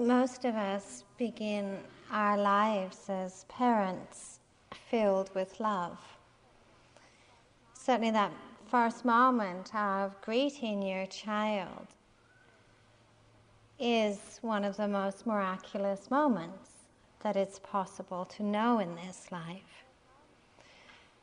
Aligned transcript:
most 0.00 0.44
of 0.44 0.56
us 0.56 1.04
begin 1.18 1.78
our 2.10 2.36
lives 2.36 3.08
as 3.08 3.44
parents 3.48 4.40
filled 4.90 5.32
with 5.34 5.60
love. 5.60 5.98
Certainly, 7.74 8.10
that 8.12 8.32
first 8.66 9.04
moment 9.04 9.74
of 9.74 10.20
greeting 10.20 10.82
your 10.82 11.06
child 11.06 11.86
is 13.78 14.38
one 14.42 14.64
of 14.64 14.76
the 14.76 14.88
most 14.88 15.26
miraculous 15.26 16.10
moments 16.10 16.70
that 17.22 17.36
it's 17.36 17.58
possible 17.60 18.24
to 18.24 18.42
know 18.42 18.78
in 18.78 18.94
this 18.96 19.30
life. 19.30 19.84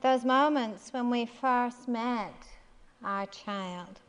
Those 0.02 0.24
moments 0.24 0.94
when 0.94 1.10
we 1.10 1.26
first 1.26 1.88
met 1.88 2.34
our 3.04 3.26
child, 3.28 4.00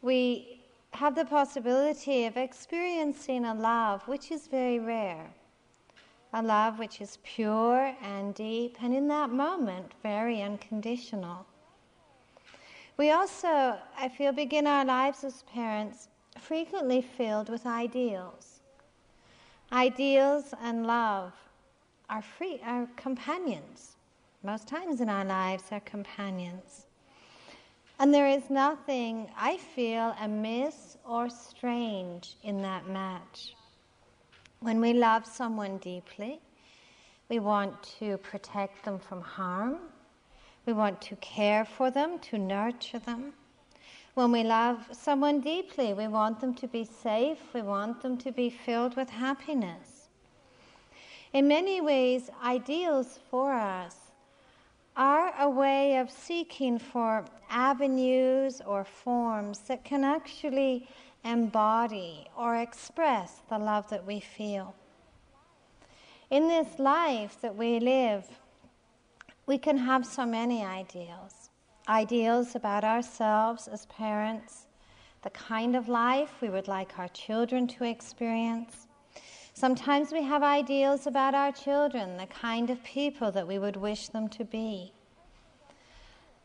we 0.00 0.61
have 0.92 1.14
the 1.14 1.24
possibility 1.24 2.26
of 2.26 2.36
experiencing 2.36 3.44
a 3.44 3.54
love 3.54 4.06
which 4.06 4.30
is 4.30 4.46
very 4.46 4.78
rare, 4.78 5.30
a 6.32 6.42
love 6.42 6.78
which 6.78 7.00
is 7.00 7.18
pure 7.24 7.94
and 8.02 8.34
deep, 8.34 8.76
and 8.82 8.94
in 8.94 9.08
that 9.08 9.30
moment, 9.30 9.92
very 10.02 10.42
unconditional. 10.42 11.46
We 12.96 13.10
also, 13.10 13.78
I 13.98 14.08
feel, 14.08 14.32
begin 14.32 14.66
our 14.66 14.84
lives 14.84 15.24
as 15.24 15.42
parents 15.44 16.08
frequently 16.38 17.00
filled 17.00 17.48
with 17.48 17.66
ideals. 17.66 18.60
Ideals 19.72 20.52
and 20.62 20.86
love 20.86 21.32
are 22.10 22.22
free, 22.22 22.60
are 22.64 22.86
companions. 22.96 23.96
Most 24.42 24.68
times 24.68 25.00
in 25.00 25.08
our 25.08 25.24
lives, 25.24 25.64
are 25.72 25.80
companions. 25.80 26.86
And 28.02 28.12
there 28.12 28.26
is 28.26 28.50
nothing, 28.50 29.30
I 29.38 29.58
feel, 29.58 30.16
amiss 30.20 30.98
or 31.08 31.30
strange 31.30 32.34
in 32.42 32.60
that 32.62 32.88
match. 32.88 33.54
When 34.58 34.80
we 34.80 34.92
love 34.92 35.24
someone 35.24 35.78
deeply, 35.78 36.40
we 37.28 37.38
want 37.38 37.80
to 38.00 38.16
protect 38.16 38.84
them 38.84 38.98
from 38.98 39.20
harm. 39.20 39.76
We 40.66 40.72
want 40.72 41.00
to 41.02 41.16
care 41.20 41.64
for 41.64 41.92
them, 41.92 42.18
to 42.30 42.38
nurture 42.38 42.98
them. 42.98 43.34
When 44.14 44.32
we 44.32 44.42
love 44.42 44.84
someone 44.90 45.40
deeply, 45.40 45.94
we 45.94 46.08
want 46.08 46.40
them 46.40 46.54
to 46.54 46.66
be 46.66 46.84
safe, 46.84 47.38
we 47.54 47.62
want 47.62 48.02
them 48.02 48.18
to 48.18 48.32
be 48.32 48.50
filled 48.50 48.96
with 48.96 49.10
happiness. 49.10 50.08
In 51.32 51.46
many 51.46 51.80
ways, 51.80 52.30
ideals 52.42 53.20
for 53.30 53.52
us 53.52 54.01
are 54.96 55.32
a 55.38 55.48
way 55.48 55.96
of 55.96 56.10
seeking 56.10 56.78
for 56.78 57.24
avenues 57.48 58.60
or 58.66 58.84
forms 58.84 59.60
that 59.60 59.84
can 59.84 60.04
actually 60.04 60.86
embody 61.24 62.26
or 62.36 62.56
express 62.56 63.42
the 63.48 63.58
love 63.58 63.88
that 63.90 64.06
we 64.06 64.20
feel. 64.20 64.74
In 66.30 66.48
this 66.48 66.78
life 66.78 67.40
that 67.42 67.54
we 67.54 67.78
live, 67.78 68.24
we 69.46 69.58
can 69.58 69.76
have 69.76 70.06
so 70.06 70.24
many 70.24 70.64
ideals. 70.64 71.50
Ideals 71.88 72.54
about 72.54 72.84
ourselves 72.84 73.68
as 73.68 73.86
parents, 73.86 74.66
the 75.22 75.30
kind 75.30 75.76
of 75.76 75.88
life 75.88 76.40
we 76.40 76.48
would 76.48 76.68
like 76.68 76.98
our 76.98 77.08
children 77.08 77.66
to 77.68 77.84
experience, 77.84 78.86
Sometimes 79.54 80.12
we 80.12 80.22
have 80.22 80.42
ideals 80.42 81.06
about 81.06 81.34
our 81.34 81.52
children, 81.52 82.16
the 82.16 82.26
kind 82.26 82.70
of 82.70 82.82
people 82.82 83.30
that 83.32 83.46
we 83.46 83.58
would 83.58 83.76
wish 83.76 84.08
them 84.08 84.28
to 84.30 84.44
be. 84.44 84.92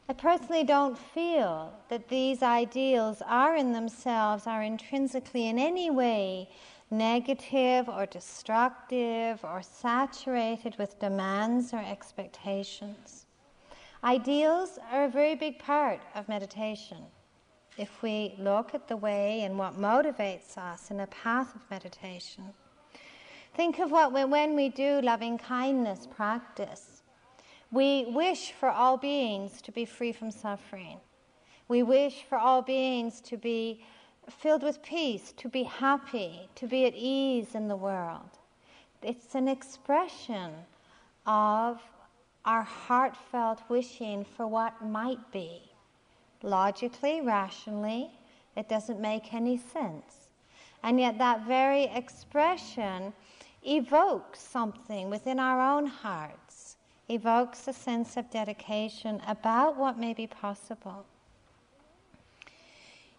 I 0.09 0.14
personally 0.14 0.64
don't 0.64 0.97
feel 0.97 1.73
that 1.89 2.08
these 2.08 2.41
ideals 2.41 3.22
are 3.25 3.55
in 3.55 3.73
themselves, 3.73 4.47
are 4.47 4.64
intrinsically 4.64 5.47
in 5.47 5.58
any 5.58 5.89
way 5.89 6.49
negative 6.89 7.89
or 7.89 8.05
destructive 8.05 9.44
or 9.44 9.61
saturated 9.61 10.77
with 10.77 10.99
demands 10.99 11.73
or 11.73 11.80
expectations. 11.80 13.26
Ideals 14.04 14.80
are 14.92 15.05
a 15.05 15.10
very 15.10 15.36
big 15.36 15.60
part 15.60 15.99
of 16.15 16.30
meditation. 16.30 17.04
If 17.77 18.02
we 18.02 18.36
look 18.39 18.73
at 18.73 18.87
the 18.87 18.95
way 18.95 19.42
and 19.42 19.58
what 19.58 19.77
motivates 19.77 20.58
us 20.58 20.92
in 20.92 21.02
a 21.02 21.08
path 21.08 21.55
of 21.55 21.61
meditation, 21.70 22.54
Think 23.57 23.79
of 23.79 23.89
what 23.89 24.13
when 24.13 24.55
we 24.55 24.69
do 24.69 25.01
loving 25.01 25.39
kindness 25.39 26.07
practice, 26.15 27.01
we 27.71 28.05
wish 28.05 28.51
for 28.51 28.69
all 28.69 28.97
beings 28.97 29.63
to 29.63 29.71
be 29.71 29.83
free 29.83 30.11
from 30.11 30.29
suffering. 30.29 30.99
We 31.67 31.81
wish 31.81 32.21
for 32.29 32.37
all 32.37 32.61
beings 32.61 33.19
to 33.21 33.35
be 33.35 33.83
filled 34.29 34.61
with 34.61 34.83
peace, 34.83 35.33
to 35.37 35.49
be 35.49 35.63
happy, 35.63 36.47
to 36.53 36.67
be 36.67 36.85
at 36.85 36.93
ease 36.95 37.55
in 37.55 37.67
the 37.67 37.75
world. 37.75 38.29
It's 39.01 39.33
an 39.33 39.47
expression 39.47 40.51
of 41.25 41.81
our 42.45 42.61
heartfelt 42.61 43.63
wishing 43.69 44.23
for 44.23 44.45
what 44.45 44.85
might 44.85 45.31
be. 45.31 45.63
Logically, 46.43 47.21
rationally, 47.21 48.11
it 48.55 48.69
doesn't 48.69 49.01
make 49.01 49.33
any 49.33 49.57
sense. 49.57 50.29
And 50.83 50.99
yet, 50.99 51.17
that 51.17 51.47
very 51.47 51.85
expression 51.85 53.13
evokes 53.65 54.39
something 54.39 55.09
within 55.09 55.39
our 55.39 55.59
own 55.59 55.85
hearts, 55.85 56.77
evokes 57.09 57.67
a 57.67 57.73
sense 57.73 58.17
of 58.17 58.29
dedication 58.29 59.21
about 59.27 59.77
what 59.77 59.97
may 59.97 60.13
be 60.13 60.27
possible. 60.27 61.05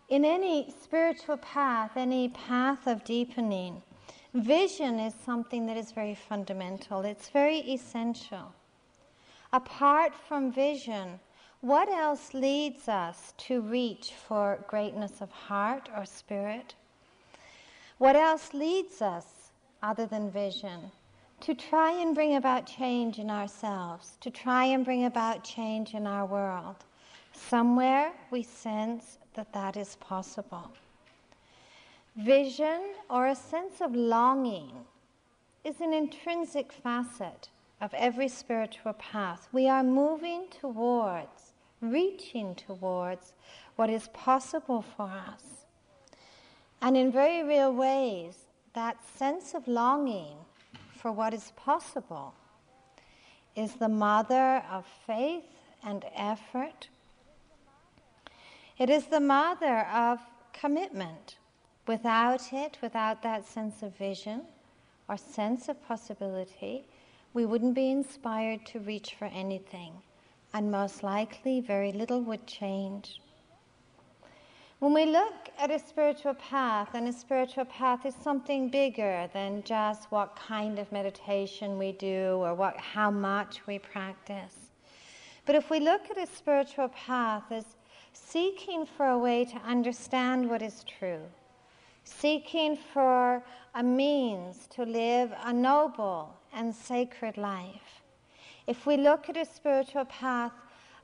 In 0.09 0.25
any 0.25 0.72
spiritual 0.82 1.37
path, 1.37 1.93
any 1.97 2.31
path 2.31 2.87
of 2.87 3.04
deepening, 3.04 3.82
vision 4.32 4.99
is 4.99 5.15
something 5.15 5.66
that 5.66 5.76
is 5.76 5.93
very 5.93 6.15
fundamental, 6.15 7.03
it's 7.03 7.28
very 7.28 7.59
essential. 7.59 8.53
Apart 9.53 10.15
from 10.15 10.53
vision, 10.53 11.20
what 11.60 11.88
else 11.88 12.34
leads 12.34 12.88
us 12.88 13.34
to 13.38 13.60
reach 13.60 14.12
for 14.12 14.65
greatness 14.69 15.20
of 15.20 15.31
heart 15.31 15.88
or 15.97 16.05
spirit? 16.05 16.75
What 17.99 18.15
else 18.15 18.55
leads 18.55 19.03
us 19.03 19.26
other 19.83 20.06
than 20.06 20.31
vision, 20.31 20.91
to 21.41 21.55
try 21.55 21.93
and 21.93 22.15
bring 22.15 22.37
about 22.37 22.66
change 22.66 23.19
in 23.19 23.31
ourselves, 23.31 24.16
to 24.21 24.31
try 24.31 24.65
and 24.65 24.84
bring 24.84 25.05
about 25.05 25.44
change 25.44 25.94
in 25.94 26.06
our 26.06 26.27
world. 26.27 26.77
Somewhere 27.33 28.12
we 28.31 28.43
sense 28.43 29.19
that 29.34 29.53
that 29.53 29.77
is 29.77 29.97
possible. 29.97 30.71
Vision 32.17 32.94
or 33.09 33.28
a 33.28 33.37
sense 33.37 33.81
of 33.81 33.94
longing 33.94 34.72
is 35.62 35.81
an 35.81 35.93
intrinsic 35.93 36.72
facet 36.72 37.49
of 37.81 37.94
every 37.94 38.27
spiritual 38.27 38.94
path. 38.94 39.49
We 39.53 39.69
are 39.69 39.84
moving 39.84 40.47
towards, 40.61 41.53
reaching 41.81 42.56
towards 42.56 43.34
what 43.77 43.88
is 43.91 44.09
possible 44.09 44.83
for 44.83 45.05
us. 45.05 45.67
And 46.83 46.97
in 46.97 47.12
very 47.12 47.44
real 47.44 47.72
ways, 47.72 48.48
that 48.78 49.05
sense 49.16 49.55
of 49.55 49.66
longing 49.66 50.37
for 50.94 51.11
what 51.11 51.34
is 51.34 51.53
possible 51.56 52.33
is 53.56 53.75
the 53.75 53.89
mother 53.89 54.62
of 54.71 54.87
faith 55.05 55.50
and 55.84 56.05
effort. 56.15 56.87
It 58.78 58.88
is 58.88 59.06
the 59.06 59.19
mother 59.19 59.81
of 59.93 60.21
commitment. 60.53 61.38
Without 61.88 62.53
it, 62.53 62.78
without 62.81 63.21
that 63.25 63.44
sense 63.44 63.83
of 63.83 63.97
vision 63.97 64.43
or 65.09 65.17
sense 65.17 65.69
of 65.69 65.84
possibility, 65.88 66.84
we 67.34 67.47
wouldn't 67.47 67.75
be 67.75 67.91
inspired 67.91 68.65
to 68.67 68.78
reach 68.78 69.17
for 69.19 69.25
anything, 69.25 69.93
and 70.55 70.71
most 70.71 71.03
likely 71.03 71.61
very 71.61 71.91
little 71.91 72.21
would 72.21 72.47
change. 72.47 73.21
When 74.81 74.94
we 74.94 75.06
look 75.06 75.50
at 75.59 75.72
a 75.72 75.78
spiritual 75.81 76.34
path, 76.34 76.91
and 76.94 77.09
a 77.09 77.12
spiritual 77.12 77.64
path 77.64 78.06
is 78.06 78.14
something 78.14 78.69
bigger 78.69 79.29
than 79.32 79.64
just 79.64 80.05
what 80.12 80.37
kind 80.37 80.79
of 80.79 80.93
meditation 80.93 81.79
we 81.79 81.91
do 81.91 82.37
or 82.37 82.55
what, 82.55 82.76
how 82.76 83.11
much 83.11 83.67
we 83.67 83.81
practice. 83.81 84.70
But 85.47 85.56
if 85.56 85.69
we 85.69 85.81
look 85.81 86.12
at 86.12 86.17
a 86.17 86.32
spiritual 86.32 86.91
path 86.91 87.43
as 87.50 87.64
seeking 88.12 88.87
for 88.87 89.06
a 89.06 89.19
way 89.19 89.44
to 89.47 89.56
understand 89.67 90.49
what 90.49 90.62
is 90.62 90.85
true, 90.85 91.23
seeking 92.05 92.76
for 92.76 93.43
a 93.75 93.82
means 93.82 94.69
to 94.69 94.85
live 94.85 95.32
a 95.43 95.53
noble 95.53 96.37
and 96.55 96.73
sacred 96.73 97.37
life, 97.37 98.05
if 98.69 98.87
we 98.87 98.97
look 98.97 99.29
at 99.29 99.37
a 99.37 99.44
spiritual 99.44 100.05
path 100.05 100.53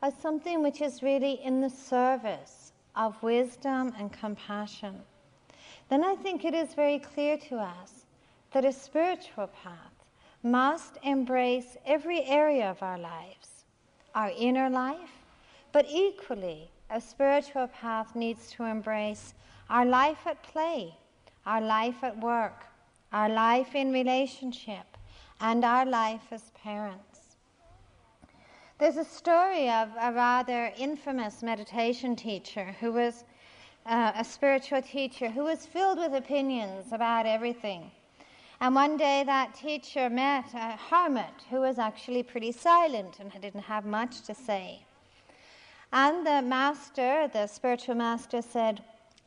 as 0.01 0.15
something 0.15 0.63
which 0.63 0.81
is 0.81 1.03
really 1.03 1.43
in 1.43 1.61
the 1.61 1.71
service 1.71 2.64
of 2.97 3.23
wisdom 3.23 3.93
and 3.99 4.13
compassion, 4.13 5.01
then 5.89 6.05
I 6.05 6.15
think 6.17 6.45
it 6.45 6.55
is 6.55 6.75
very 6.75 6.99
clear 6.99 7.37
to 7.49 7.57
us 7.57 8.07
that 8.53 8.65
a 8.65 8.73
spiritual 8.73 9.49
path 9.49 9.95
must 10.43 10.99
embrace 11.03 11.77
every 11.87 12.23
area 12.25 12.71
of 12.71 12.83
our 12.83 12.99
lives, 12.99 13.65
our 14.15 14.31
inner 14.39 14.71
life, 14.71 15.25
but 15.73 15.87
equally, 15.89 16.71
a 16.91 17.01
spiritual 17.01 17.67
path 17.69 18.15
needs 18.15 18.51
to 18.53 18.65
embrace 18.65 19.35
our 19.71 19.85
life 19.85 20.27
at 20.27 20.43
play, 20.43 20.95
our 21.47 21.61
life 21.61 22.05
at 22.05 22.19
work, 22.21 22.67
our 23.13 23.29
life 23.29 23.75
in 23.75 23.93
relationship, 23.93 24.97
and 25.41 25.65
our 25.65 25.87
life 25.87 26.23
as 26.31 26.51
parents. 26.51 27.14
There's 28.77 28.97
a 28.97 29.05
story 29.05 29.71
of 29.71 29.89
a 30.01 30.13
rather 30.13 30.73
infamous 30.77 31.45
meditation 31.45 32.17
teacher 32.17 32.75
who 32.81 32.91
was 32.91 33.23
uh, 33.87 34.11
a 34.17 34.25
spiritual 34.25 34.83
teacher 34.83 35.29
who 35.29 35.45
was 35.45 35.65
filled 35.65 35.99
with 35.99 36.13
opinions 36.13 36.93
about 36.93 37.25
everything. 37.25 37.93
And 38.61 38.75
one 38.75 38.97
day 38.97 39.23
that 39.27 39.55
teacher 39.55 40.11
met 40.11 40.47
a 40.55 40.77
hermit 40.91 41.45
who 41.51 41.61
was 41.61 41.79
actually 41.79 42.25
pretty 42.25 42.51
silent 42.51 43.21
and 43.21 43.31
didn't 43.41 43.63
have 43.63 43.85
much 43.85 44.23
to 44.23 44.35
say. 44.35 44.85
And 45.93 46.27
the 46.27 46.43
master, 46.43 47.29
the 47.33 47.47
spiritual 47.47 47.95
master, 47.95 48.43
said, 48.43 48.83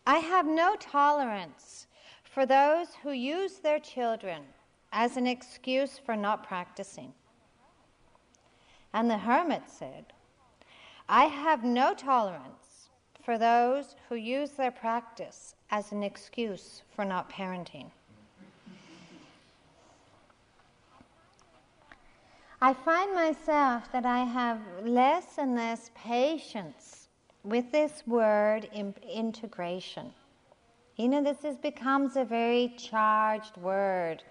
I 0.06 0.18
have 0.18 0.46
no 0.46 0.76
tolerance 0.78 1.88
for 2.26 2.46
those 2.46 2.88
who 3.02 3.12
use 3.12 3.60
their 3.60 3.80
children 3.80 4.44
as 4.92 5.16
an 5.16 5.26
excuse 5.26 5.98
for 5.98 6.18
not 6.18 6.46
practicing. 6.46 7.14
And 8.98 9.12
the 9.12 9.18
hermit 9.20 9.62
said, 9.68 10.06
I 11.08 11.26
have 11.26 11.64
no 11.64 11.94
tolerance 11.94 12.90
for 13.24 13.38
those 13.38 13.96
who 14.10 14.16
use 14.16 14.50
their 14.50 14.72
practice 14.72 15.54
as 15.70 15.92
an 15.92 16.02
excuse 16.02 16.82
for 16.96 17.06
not 17.06 17.32
parenting. 17.32 17.92
I 22.60 22.74
find 22.74 23.14
myself 23.14 23.84
that 23.92 24.08
I 24.08 24.24
have 24.24 24.58
less 24.84 25.38
and 25.38 25.54
less 25.54 25.92
patience 25.94 27.10
with 27.44 27.72
this 27.72 28.02
word 28.08 28.68
integration. 28.74 30.12
You 30.96 31.10
know, 31.10 31.24
this 31.24 31.46
is, 31.46 31.56
becomes 31.58 32.16
a 32.16 32.26
very 32.26 32.74
charged 32.80 33.58
word, 33.58 34.24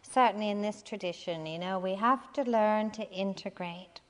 certainly 0.00 0.48
in 0.48 0.62
this 0.62 0.80
tradition. 0.80 1.44
You 1.44 1.58
know, 1.58 1.78
we 1.78 1.94
have 1.96 2.32
to 2.32 2.42
learn 2.44 2.90
to 2.92 3.06
integrate. 3.10 4.00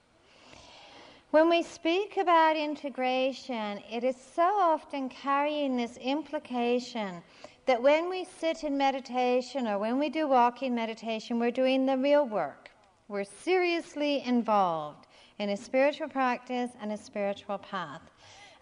When 1.35 1.49
we 1.49 1.65
speak 1.65 2.17
about 2.17 2.57
integration, 2.57 3.83
it 3.91 4.05
is 4.05 4.15
so 4.37 4.45
often 4.45 5.09
carrying 5.09 5.77
this 5.77 5.97
implication 5.97 7.25
that 7.67 7.83
when 7.83 8.09
we 8.09 8.25
sit 8.25 8.63
in 8.63 8.79
meditation 8.79 9.67
or 9.67 9.81
when 9.81 9.99
we 9.99 10.11
do 10.11 10.29
walking 10.29 10.77
meditation, 10.77 11.41
we're 11.41 11.51
doing 11.51 11.87
the 11.87 11.99
real 11.99 12.25
work. 12.25 12.71
We're 13.09 13.25
seriously 13.25 14.23
involved 14.23 15.09
in 15.41 15.51
a 15.51 15.57
spiritual 15.57 16.09
practice 16.09 16.71
and 16.81 16.93
a 16.93 16.97
spiritual 16.97 17.59
path. 17.59 18.03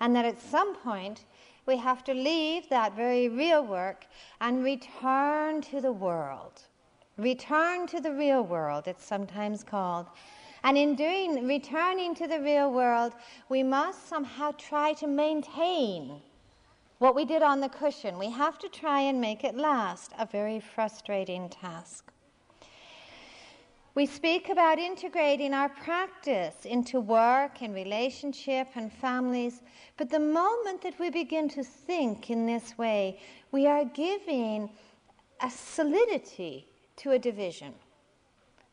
And 0.00 0.16
that 0.16 0.24
at 0.24 0.40
some 0.40 0.74
point, 0.76 1.26
we 1.66 1.76
have 1.76 2.02
to 2.04 2.14
leave 2.14 2.70
that 2.70 2.96
very 2.96 3.28
real 3.28 3.66
work 3.66 4.06
and 4.40 4.64
return 4.64 5.60
to 5.60 5.82
the 5.82 5.92
world. 5.92 6.62
Return 7.18 7.86
to 7.88 8.00
the 8.00 8.14
real 8.14 8.42
world, 8.42 8.88
it's 8.88 9.04
sometimes 9.04 9.62
called. 9.62 10.06
And 10.64 10.78
in 10.78 10.94
doing, 10.94 11.46
returning 11.46 12.14
to 12.14 12.28
the 12.28 12.40
real 12.40 12.72
world, 12.72 13.14
we 13.48 13.62
must 13.62 14.08
somehow 14.08 14.52
try 14.52 14.92
to 14.94 15.06
maintain 15.06 16.20
what 16.98 17.16
we 17.16 17.24
did 17.24 17.42
on 17.42 17.60
the 17.60 17.68
cushion. 17.68 18.16
We 18.16 18.30
have 18.30 18.60
to 18.60 18.68
try 18.68 19.00
and 19.00 19.20
make 19.20 19.42
it 19.42 19.56
last, 19.56 20.12
a 20.18 20.24
very 20.24 20.60
frustrating 20.60 21.48
task. 21.48 22.12
We 23.94 24.06
speak 24.06 24.48
about 24.48 24.78
integrating 24.78 25.52
our 25.52 25.68
practice 25.68 26.64
into 26.64 27.00
work 27.00 27.60
and 27.60 27.74
relationship 27.74 28.68
and 28.74 28.90
families, 28.90 29.60
but 29.98 30.08
the 30.08 30.20
moment 30.20 30.80
that 30.82 30.98
we 30.98 31.10
begin 31.10 31.48
to 31.50 31.62
think 31.62 32.30
in 32.30 32.46
this 32.46 32.78
way, 32.78 33.20
we 33.50 33.66
are 33.66 33.84
giving 33.84 34.70
a 35.42 35.50
solidity 35.50 36.68
to 36.96 37.10
a 37.10 37.18
division. 37.18 37.74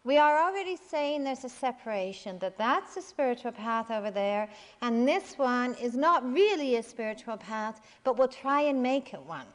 We 0.06 0.18
are 0.18 0.40
already 0.48 0.78
saying 0.78 1.24
there's 1.24 1.44
a 1.44 1.50
separation, 1.50 2.40
that 2.40 2.58
that's 2.58 2.96
a 2.96 3.02
spiritual 3.02 3.52
path 3.52 3.92
over 3.92 4.12
there, 4.12 4.50
and 4.82 5.06
this 5.08 5.38
one 5.38 5.76
is 5.76 5.96
not 5.96 6.32
really 6.32 6.78
a 6.78 6.84
spiritual 6.84 7.36
path, 7.36 7.82
but 8.06 8.18
we'll 8.18 8.30
try 8.30 8.62
and 8.62 8.82
make 8.82 9.14
it 9.14 9.22
one. 9.22 9.46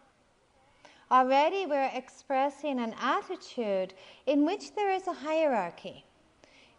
Already 1.11 1.65
we're 1.65 1.91
expressing 1.95 2.79
an 2.79 2.95
attitude 3.01 3.95
in 4.27 4.45
which 4.45 4.75
there 4.75 4.91
is 4.93 5.07
a 5.07 5.13
hierarchy, 5.13 6.05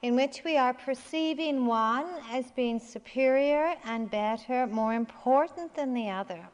in 0.04 0.16
which 0.16 0.44
we 0.46 0.58
are 0.58 0.74
perceiving 0.74 1.66
one 1.66 2.06
as 2.32 2.52
being 2.52 2.80
superior 2.80 3.74
and 3.84 4.12
better, 4.12 4.68
more 4.68 4.94
important 4.94 5.74
than 5.74 5.94
the 5.94 6.10
other. 6.10 6.48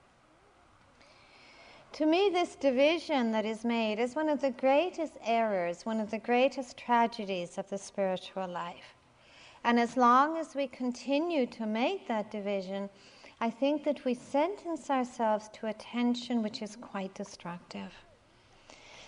To 1.94 2.06
me, 2.06 2.30
this 2.32 2.56
division 2.56 3.34
that 3.34 3.46
is 3.46 3.66
made 3.66 4.00
is 4.00 4.16
one 4.16 4.30
of 4.30 4.40
the 4.40 4.52
greatest 4.52 5.18
errors, 5.26 5.86
one 5.86 6.00
of 6.00 6.10
the 6.10 6.20
greatest 6.20 6.78
tragedies 6.78 7.58
of 7.58 7.70
the 7.70 7.78
spiritual 7.78 8.48
life. 8.48 8.96
And 9.66 9.78
as 9.78 9.98
long 9.98 10.38
as 10.38 10.56
we 10.56 10.68
continue 10.68 11.46
to 11.48 11.66
make 11.66 12.08
that 12.08 12.32
division, 12.32 12.90
I 13.42 13.50
think 13.50 13.84
that 13.84 14.06
we 14.06 14.14
sentence 14.14 14.90
ourselves 14.90 15.50
to 15.54 15.68
a 15.68 15.74
tension 15.74 16.42
which 16.42 16.62
is 16.62 16.78
quite 16.78 17.14
destructive. 17.14 17.92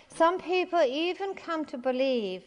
Some 0.09 0.37
people 0.37 0.81
even 0.81 1.35
come 1.35 1.63
to 1.65 1.77
believe 1.77 2.43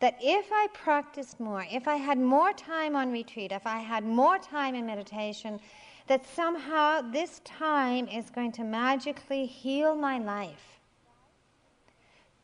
that 0.00 0.18
if 0.20 0.46
I 0.52 0.66
practiced 0.74 1.38
more, 1.38 1.64
if 1.70 1.86
I 1.86 1.96
had 1.96 2.18
more 2.18 2.52
time 2.52 2.96
on 2.96 3.12
retreat, 3.12 3.52
if 3.52 3.66
I 3.66 3.78
had 3.78 4.04
more 4.04 4.38
time 4.38 4.74
in 4.74 4.84
meditation, 4.84 5.60
that 6.06 6.26
somehow 6.26 7.00
this 7.00 7.40
time 7.44 8.06
is 8.08 8.30
going 8.30 8.52
to 8.52 8.64
magically 8.64 9.46
heal 9.46 9.94
my 9.94 10.18
life. 10.18 10.78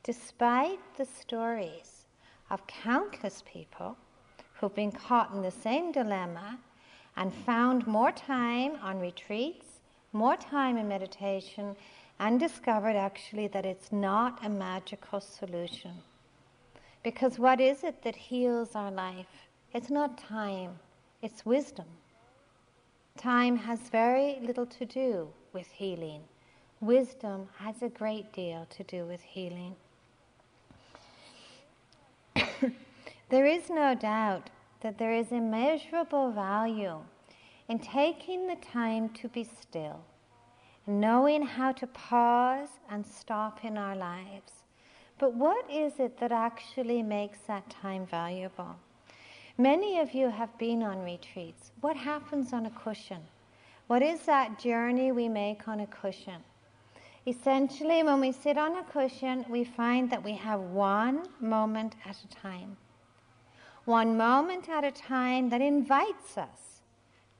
Despite 0.03 0.81
the 0.97 1.05
stories 1.05 2.07
of 2.51 2.67
countless 2.67 3.43
people 3.47 3.97
who've 4.55 4.75
been 4.75 4.91
caught 4.91 5.33
in 5.33 5.43
the 5.43 5.51
same 5.51 5.93
dilemma 5.93 6.59
and 7.17 7.33
found 7.33 7.87
more 7.87 8.11
time 8.11 8.73
on 8.83 8.99
retreats, 8.99 9.67
more 10.13 10.37
time 10.37 10.77
in 10.77 10.89
meditation, 10.89 11.77
and 12.19 12.41
discovered 12.41 12.97
actually 12.97 13.49
that 13.49 13.65
it's 13.65 13.93
not 13.93 14.45
a 14.45 14.49
magical 14.49 15.21
solution. 15.21 15.93
Because 17.03 17.39
what 17.39 17.61
is 17.61 17.85
it 17.85 18.03
that 18.03 18.17
heals 18.17 18.75
our 18.75 18.91
life? 18.91 19.49
It's 19.73 19.91
not 19.91 20.19
time, 20.19 20.79
it's 21.23 21.47
wisdom. 21.47 21.87
Time 23.17 23.57
has 23.57 23.79
very 23.91 24.39
little 24.43 24.67
to 24.67 24.87
do 24.87 25.29
with 25.53 25.67
healing. 25.69 26.23
Wisdom 26.81 27.49
has 27.59 27.83
a 27.83 27.89
great 27.89 28.33
deal 28.33 28.67
to 28.71 28.83
do 28.85 29.05
with 29.05 29.21
healing. 29.21 29.77
there 33.29 33.47
is 33.47 33.71
no 33.71 33.95
doubt 33.95 34.51
that 34.81 34.99
there 34.99 35.13
is 35.13 35.31
immeasurable 35.31 36.33
value 36.33 36.99
in 37.69 37.79
taking 37.79 38.49
the 38.49 38.57
time 38.57 39.09
to 39.11 39.29
be 39.29 39.45
still, 39.45 40.01
knowing 40.87 41.43
how 41.43 41.71
to 41.71 41.87
pause 41.87 42.81
and 42.91 43.07
stop 43.07 43.65
in 43.65 43.79
our 43.79 43.95
lives. 43.95 44.53
But 45.19 45.35
what 45.35 45.71
is 45.71 46.01
it 46.01 46.19
that 46.19 46.33
actually 46.33 47.03
makes 47.03 47.39
that 47.47 47.71
time 47.71 48.07
valuable? 48.07 48.77
Many 49.59 49.99
of 49.99 50.13
you 50.13 50.31
have 50.31 50.57
been 50.59 50.83
on 50.83 51.05
retreats. 51.05 51.73
What 51.81 51.97
happens 51.97 52.53
on 52.53 52.67
a 52.67 52.71
cushion? 52.71 53.23
What 53.87 54.03
is 54.03 54.21
that 54.23 54.59
journey 54.59 55.13
we 55.13 55.29
make 55.29 55.69
on 55.69 55.81
a 55.81 55.87
cushion? 55.87 56.43
Essentially, 57.27 58.03
when 58.03 58.21
we 58.21 58.33
sit 58.33 58.59
on 58.59 58.77
a 58.77 58.85
cushion, 58.85 59.45
we 59.49 59.65
find 59.65 60.11
that 60.11 60.25
we 60.25 60.33
have 60.33 60.61
one 60.61 61.23
moment 61.41 61.95
at 62.05 62.17
a 62.25 62.29
time 62.29 62.77
one 63.85 64.17
moment 64.17 64.69
at 64.69 64.85
a 64.85 64.93
time 64.93 65.49
that 65.51 65.61
invites 65.61 66.39
us 66.39 66.83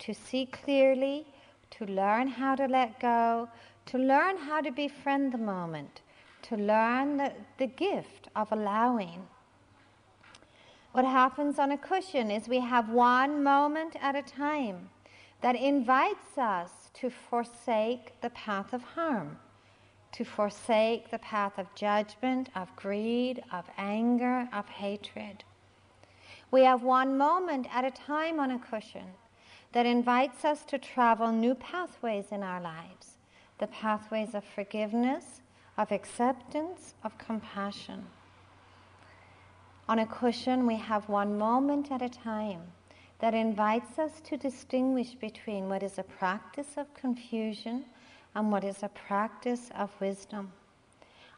to 0.01 0.13
see 0.13 0.47
clearly, 0.47 1.25
to 1.71 1.87
learn 1.87 2.27
how 2.27 2.57
to 2.57 2.67
let 2.67 2.99
go, 2.99 3.49
to 3.87 3.99
learn 3.99 4.37
how 4.37 4.61
to 4.61 4.71
befriend 4.73 5.33
the 5.33 5.39
moment, 5.39 6.01
to 6.43 6.57
learn 6.57 7.17
the, 7.17 7.33
the 7.59 7.67
gift 7.67 8.29
of 8.35 8.51
allowing. 8.51 9.23
What 10.93 11.07
happens 11.07 11.59
on 11.59 11.73
a 11.73 11.79
cushion 11.79 12.31
is 12.31 12.49
we 12.49 12.61
have 12.61 12.91
one 12.91 13.43
moment 13.43 13.97
at 14.01 14.15
a 14.15 14.23
time 14.23 14.91
that 15.41 15.57
invites 15.57 16.37
us 16.37 16.91
to 16.95 17.09
forsake 17.09 18.21
the 18.21 18.29
path 18.31 18.75
of 18.75 18.83
harm, 18.83 19.39
to 20.13 20.25
forsake 20.25 21.11
the 21.11 21.19
path 21.19 21.59
of 21.59 21.75
judgment, 21.75 22.51
of 22.55 22.75
greed, 22.77 23.43
of 23.51 23.65
anger, 23.79 24.49
of 24.53 24.69
hatred. 24.69 25.45
We 26.51 26.65
have 26.65 26.83
one 26.83 27.17
moment 27.17 27.67
at 27.75 27.87
a 27.87 27.91
time 27.91 28.39
on 28.39 28.51
a 28.51 28.59
cushion 28.59 29.15
that 29.73 29.87
invites 29.87 30.45
us 30.45 30.63
to 30.67 30.77
travel 30.77 31.33
new 31.33 31.55
pathways 31.55 32.27
in 32.31 32.43
our 32.43 32.61
lives 32.61 33.17
the 33.59 33.67
pathways 33.69 34.35
of 34.35 34.43
forgiveness, 34.45 35.41
of 35.79 35.93
acceptance, 35.93 36.95
of 37.05 37.17
compassion. 37.17 38.05
On 39.93 39.99
a 39.99 40.07
cushion, 40.07 40.67
we 40.67 40.77
have 40.77 41.07
one 41.11 41.37
moment 41.37 41.93
at 41.93 42.01
a 42.01 42.09
time 42.09 42.63
that 43.19 43.35
invites 43.35 43.99
us 43.99 44.23
to 44.23 44.39
distinguish 44.39 45.15
between 45.17 45.69
what 45.69 45.83
is 45.83 45.99
a 45.99 46.03
practice 46.03 46.79
of 46.79 46.95
confusion 46.95 47.85
and 48.35 48.51
what 48.51 48.65
is 48.65 48.83
a 48.83 48.89
practice 48.89 49.71
of 49.77 49.91
wisdom. 50.01 50.51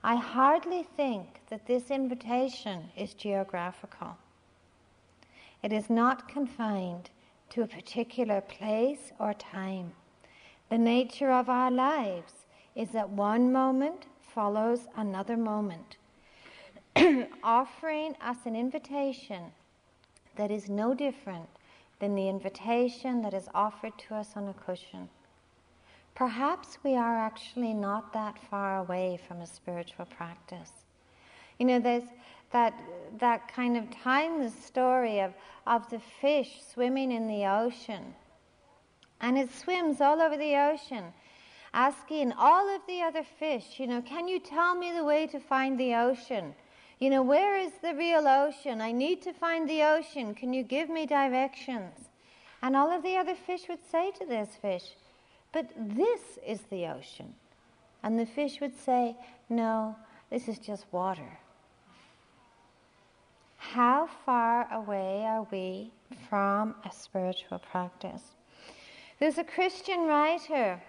I 0.04 0.14
hardly 0.14 0.84
think 0.84 1.40
that 1.50 1.66
this 1.66 1.90
invitation 1.90 2.92
is 2.96 3.14
geographical. 3.14 4.16
It 5.64 5.73
is 5.73 5.90
not 5.90 6.28
confined 6.28 7.11
to 7.50 7.62
a 7.62 7.66
particular 7.66 8.40
place 8.40 9.11
or 9.18 9.34
time. 9.34 9.94
The 10.68 10.78
nature 10.78 11.32
of 11.32 11.49
our 11.49 11.73
lives 11.73 12.46
is 12.76 12.90
that 12.90 13.11
one 13.11 13.50
moment 13.50 14.06
follows 14.20 14.87
another 14.96 15.37
moment, 15.37 15.96
offering 17.42 18.14
us 18.20 18.38
an 18.44 18.54
invitation 18.54 19.42
that 20.36 20.50
is 20.50 20.68
no 20.68 20.94
different 20.94 21.48
than 22.00 22.14
the 22.14 22.28
invitation 22.28 23.22
that 23.22 23.34
is 23.34 23.48
offered 23.54 23.96
to 23.98 24.14
us 24.14 24.30
on 24.36 24.48
a 24.48 24.54
cushion. 24.54 25.08
Perhaps 26.14 26.78
we 26.84 26.94
are 26.94 27.18
actually 27.18 27.74
not 27.74 28.12
that 28.12 28.38
far 28.50 28.78
away 28.78 29.18
from 29.26 29.40
a 29.40 29.46
spiritual 29.46 30.04
practice. 30.04 30.70
You 31.58 31.66
know, 31.66 31.80
there's 31.80 32.04
that, 32.52 32.74
that 33.18 33.52
kind 33.52 33.76
of 33.76 33.90
timeless 33.90 34.54
story 34.54 35.20
of, 35.20 35.32
of 35.66 35.88
the 35.90 35.98
fish 35.98 36.62
swimming 36.72 37.10
in 37.10 37.26
the 37.26 37.46
ocean. 37.46 38.14
And 39.20 39.36
it 39.36 39.52
swims 39.52 40.00
all 40.00 40.20
over 40.20 40.36
the 40.36 40.56
ocean, 40.56 41.04
asking 41.72 42.32
all 42.32 42.68
of 42.72 42.82
the 42.86 43.00
other 43.02 43.24
fish, 43.24 43.78
you 43.78 43.88
know, 43.88 44.02
can 44.02 44.28
you 44.28 44.38
tell 44.38 44.76
me 44.76 44.92
the 44.92 45.04
way 45.04 45.26
to 45.26 45.40
find 45.40 45.78
the 45.78 45.94
ocean? 45.94 46.54
You 47.04 47.11
know, 47.11 47.23
where 47.23 47.58
is 47.58 47.73
the 47.82 47.94
real 47.94 48.26
ocean? 48.26 48.80
I 48.80 48.90
need 48.90 49.20
to 49.25 49.34
find 49.34 49.68
the 49.68 49.82
ocean. 49.82 50.34
Can 50.34 50.54
you 50.54 50.62
give 50.62 50.88
me 50.88 51.04
directions? 51.04 52.08
And 52.62 52.75
all 52.75 52.90
of 52.90 53.02
the 53.02 53.14
other 53.18 53.34
fish 53.34 53.68
would 53.68 53.84
say 53.92 54.11
to 54.12 54.25
this 54.25 54.56
fish, 54.62 54.96
But 55.52 55.68
this 55.76 56.38
is 56.46 56.62
the 56.70 56.87
ocean. 56.87 57.34
And 58.02 58.18
the 58.18 58.25
fish 58.25 58.58
would 58.62 58.75
say, 58.75 59.18
No, 59.50 59.94
this 60.30 60.49
is 60.49 60.58
just 60.58 60.87
water. 60.92 61.38
How 63.58 64.08
far 64.25 64.73
away 64.73 65.26
are 65.26 65.46
we 65.50 65.90
from 66.30 66.75
a 66.87 66.90
spiritual 66.90 67.58
practice? 67.58 68.23
There's 69.20 69.37
a 69.37 69.44
Christian 69.44 70.06
writer 70.06 70.80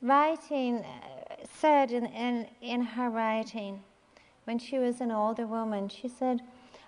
writing, 0.00 0.76
uh, 0.76 1.34
said 1.60 1.92
in, 1.92 2.06
in, 2.06 2.46
in 2.62 2.80
her 2.80 3.10
writing, 3.10 3.82
when 4.44 4.58
she 4.58 4.78
was 4.78 5.00
an 5.00 5.10
older 5.10 5.46
woman, 5.46 5.88
she 5.88 6.08
said, 6.08 6.42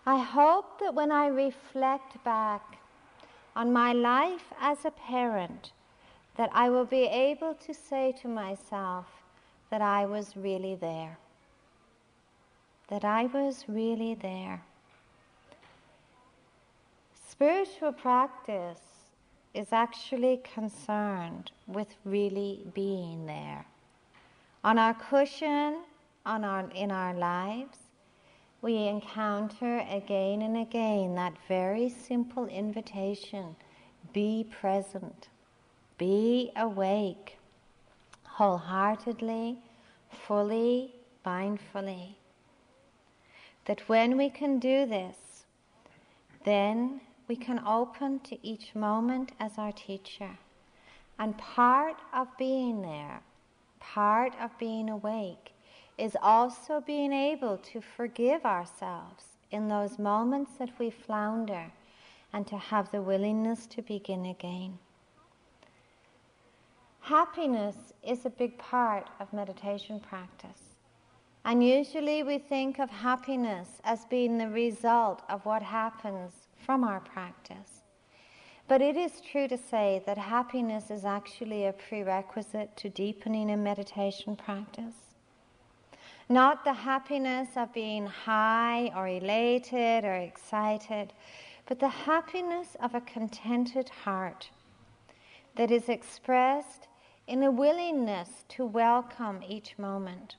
I 0.06 0.18
hope 0.18 0.80
that 0.80 0.94
when 0.94 1.10
I 1.10 1.28
reflect 1.28 2.22
back 2.24 2.78
on 3.56 3.72
my 3.72 3.92
life 3.92 4.52
as 4.60 4.84
a 4.84 4.90
parent, 4.90 5.72
that 6.36 6.50
I 6.52 6.68
will 6.68 6.84
be 6.84 7.04
able 7.04 7.54
to 7.54 7.72
say 7.72 8.12
to 8.20 8.28
myself 8.28 9.06
that 9.70 9.80
I 9.80 10.04
was 10.06 10.36
really 10.36 10.74
there. 10.74 11.18
That 12.88 13.04
I 13.04 13.26
was 13.26 13.64
really 13.68 14.14
there. 14.14 14.62
Spiritual 17.28 17.92
practice 17.92 18.80
is 19.54 19.72
actually 19.72 20.40
concerned 20.54 21.52
with 21.66 21.94
really 22.04 22.66
being 22.74 23.26
there. 23.26 23.64
On 24.64 24.78
our 24.78 24.94
cushion, 24.94 25.78
on 26.26 26.44
our, 26.44 26.70
in 26.74 26.90
our 26.90 27.14
lives, 27.14 27.78
we 28.62 28.88
encounter 28.88 29.84
again 29.90 30.42
and 30.42 30.56
again 30.56 31.14
that 31.16 31.34
very 31.48 31.88
simple 31.88 32.46
invitation 32.46 33.54
be 34.12 34.46
present, 34.60 35.28
be 35.98 36.50
awake, 36.56 37.36
wholeheartedly, 38.24 39.58
fully, 40.26 40.94
mindfully. 41.26 42.14
That 43.66 43.88
when 43.88 44.16
we 44.16 44.30
can 44.30 44.58
do 44.58 44.86
this, 44.86 45.44
then 46.44 47.00
we 47.28 47.36
can 47.36 47.60
open 47.66 48.20
to 48.20 48.46
each 48.46 48.74
moment 48.74 49.32
as 49.40 49.52
our 49.58 49.72
teacher. 49.72 50.38
And 51.18 51.36
part 51.38 51.96
of 52.12 52.28
being 52.38 52.82
there, 52.82 53.20
part 53.80 54.34
of 54.40 54.56
being 54.58 54.90
awake, 54.90 55.53
is 55.96 56.16
also 56.20 56.80
being 56.80 57.12
able 57.12 57.56
to 57.58 57.80
forgive 57.80 58.44
ourselves 58.44 59.24
in 59.50 59.68
those 59.68 59.98
moments 59.98 60.52
that 60.58 60.78
we 60.78 60.90
flounder 60.90 61.70
and 62.32 62.46
to 62.46 62.58
have 62.58 62.90
the 62.90 63.00
willingness 63.00 63.66
to 63.66 63.82
begin 63.82 64.26
again. 64.26 64.78
Happiness 67.00 67.92
is 68.02 68.24
a 68.24 68.30
big 68.30 68.58
part 68.58 69.08
of 69.20 69.32
meditation 69.32 70.00
practice. 70.00 70.74
And 71.44 71.62
usually 71.62 72.22
we 72.22 72.38
think 72.38 72.80
of 72.80 72.88
happiness 72.88 73.68
as 73.84 74.06
being 74.06 74.38
the 74.38 74.48
result 74.48 75.22
of 75.28 75.44
what 75.44 75.62
happens 75.62 76.32
from 76.64 76.82
our 76.82 77.00
practice. 77.00 77.82
But 78.66 78.80
it 78.80 78.96
is 78.96 79.20
true 79.20 79.46
to 79.48 79.58
say 79.58 80.02
that 80.06 80.16
happiness 80.16 80.90
is 80.90 81.04
actually 81.04 81.66
a 81.66 81.74
prerequisite 81.74 82.74
to 82.78 82.88
deepening 82.88 83.50
a 83.50 83.56
meditation 83.58 84.34
practice. 84.34 85.03
Not 86.28 86.64
the 86.64 86.72
happiness 86.72 87.48
of 87.56 87.72
being 87.74 88.06
high 88.06 88.90
or 88.96 89.06
elated 89.06 90.04
or 90.04 90.14
excited, 90.14 91.12
but 91.66 91.78
the 91.78 91.88
happiness 91.88 92.76
of 92.80 92.94
a 92.94 93.00
contented 93.02 93.90
heart 93.90 94.48
that 95.56 95.70
is 95.70 95.88
expressed 95.88 96.88
in 97.26 97.42
a 97.42 97.50
willingness 97.50 98.44
to 98.48 98.64
welcome 98.64 99.42
each 99.46 99.78
moment. 99.78 100.36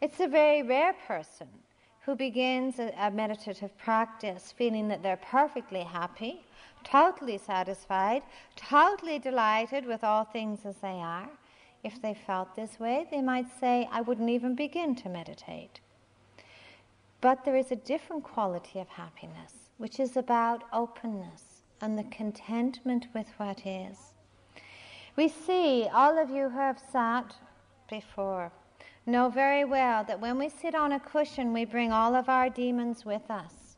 It's 0.00 0.20
a 0.20 0.28
very 0.28 0.62
rare 0.62 0.94
person 1.06 1.48
who 2.00 2.14
begins 2.14 2.78
a, 2.78 2.92
a 2.98 3.10
meditative 3.10 3.76
practice 3.76 4.52
feeling 4.56 4.88
that 4.88 5.02
they're 5.02 5.18
perfectly 5.18 5.82
happy, 5.82 6.42
totally 6.84 7.38
satisfied, 7.38 8.22
totally 8.56 9.18
delighted 9.18 9.84
with 9.84 10.02
all 10.02 10.24
things 10.24 10.60
as 10.64 10.76
they 10.76 11.00
are. 11.00 11.28
If 11.82 12.00
they 12.02 12.14
felt 12.14 12.54
this 12.54 12.78
way, 12.78 13.06
they 13.10 13.22
might 13.22 13.46
say, 13.58 13.88
I 13.90 14.02
wouldn't 14.02 14.28
even 14.28 14.54
begin 14.54 14.94
to 14.96 15.08
meditate. 15.08 15.80
But 17.20 17.44
there 17.44 17.56
is 17.56 17.70
a 17.70 17.76
different 17.76 18.22
quality 18.22 18.80
of 18.80 18.88
happiness, 18.88 19.70
which 19.78 20.00
is 20.00 20.16
about 20.16 20.64
openness 20.72 21.62
and 21.80 21.98
the 21.98 22.04
contentment 22.04 23.06
with 23.14 23.26
what 23.38 23.66
is. 23.66 24.12
We 25.16 25.28
see, 25.28 25.86
all 25.92 26.18
of 26.18 26.30
you 26.30 26.48
who 26.48 26.58
have 26.58 26.80
sat 26.92 27.34
before, 27.88 28.52
know 29.06 29.28
very 29.28 29.64
well 29.64 30.04
that 30.04 30.20
when 30.20 30.38
we 30.38 30.48
sit 30.48 30.74
on 30.74 30.92
a 30.92 31.00
cushion, 31.00 31.52
we 31.52 31.64
bring 31.64 31.92
all 31.92 32.14
of 32.14 32.28
our 32.28 32.48
demons 32.48 33.04
with 33.04 33.30
us. 33.30 33.76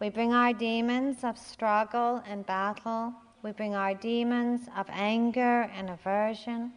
We 0.00 0.08
bring 0.08 0.32
our 0.32 0.52
demons 0.52 1.24
of 1.24 1.38
struggle 1.38 2.22
and 2.26 2.46
battle. 2.46 3.12
We 3.42 3.52
bring 3.52 3.74
our 3.74 3.94
demons 3.94 4.62
of 4.76 4.86
anger 4.90 5.70
and 5.74 5.90
aversion. 5.90 6.72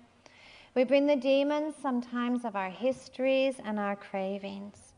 We 0.75 0.83
bring 0.83 1.07
the 1.07 1.15
demons 1.15 1.75
sometimes 1.81 2.45
of 2.45 2.55
our 2.55 2.69
histories 2.69 3.55
and 3.63 3.79
our 3.79 3.95
cravings. 3.95 4.93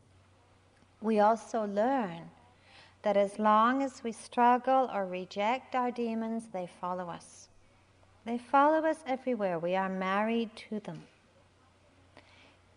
We 1.01 1.19
also 1.19 1.65
learn 1.65 2.29
that 3.03 3.17
as 3.17 3.39
long 3.39 3.81
as 3.81 4.03
we 4.03 4.11
struggle 4.11 4.89
or 4.93 5.05
reject 5.05 5.73
our 5.73 5.89
demons, 5.89 6.43
they 6.51 6.69
follow 6.79 7.09
us. 7.09 7.47
They 8.25 8.37
follow 8.37 8.85
us 8.85 9.03
everywhere. 9.07 9.57
We 9.57 9.75
are 9.75 9.89
married 9.89 10.55
to 10.69 10.79
them. 10.81 11.01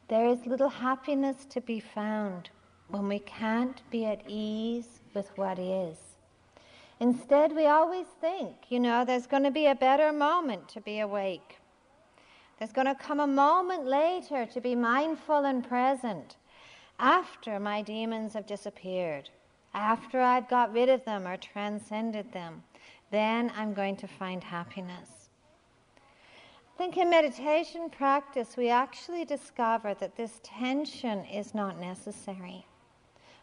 There 0.09 0.27
is 0.27 0.47
little 0.47 0.69
happiness 0.69 1.45
to 1.51 1.61
be 1.61 1.81
found 1.81 2.51
when 2.89 3.09
we 3.09 3.19
can't 3.19 3.83
be 3.91 4.07
at 4.07 4.23
ease 4.29 5.01
with 5.15 5.37
what 5.37 5.59
is. 5.59 5.99
Instead, 7.01 7.55
we 7.55 7.67
always 7.67 8.07
think, 8.21 8.55
you 8.69 8.79
know, 8.79 9.05
there's 9.05 9.27
going 9.27 9.43
to 9.43 9.51
be 9.51 9.67
a 9.67 9.75
better 9.75 10.13
moment 10.13 10.69
to 10.69 10.81
be 10.81 11.01
awake. 11.01 11.59
There's 12.59 12.73
going 12.73 12.87
to 12.87 12.95
come 12.95 13.21
a 13.21 13.27
moment 13.27 13.87
later 13.87 14.47
to 14.47 14.61
be 14.61 14.75
mindful 14.75 15.45
and 15.45 15.67
present 15.67 16.37
after 16.99 17.59
my 17.59 17.83
demons 17.83 18.35
have 18.35 18.47
disappeared, 18.47 19.29
after 19.75 20.21
I've 20.21 20.49
got 20.49 20.73
rid 20.73 20.89
of 20.89 21.05
them 21.05 21.27
or 21.27 21.37
transcended 21.37 22.33
them. 22.33 22.63
Then 23.11 23.53
I'm 23.57 23.75
going 23.75 23.97
to 23.97 24.07
find 24.07 24.43
happiness. 24.43 25.29
I 25.97 26.79
think 26.79 26.97
in 26.97 27.11
meditation 27.11 27.91
practice, 27.91 28.57
we 28.57 28.69
actually 28.69 29.25
discover 29.25 29.95
that 29.95 30.17
this 30.17 30.41
tension 30.43 31.25
is 31.27 31.55
not 31.55 31.81
necessary. 31.81 32.67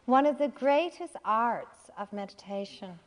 One 0.06 0.25
of 0.25 0.38
the 0.38 0.50
greatest 0.50 1.15
arts 1.24 1.89
of 1.98 2.12
meditation 2.12 3.00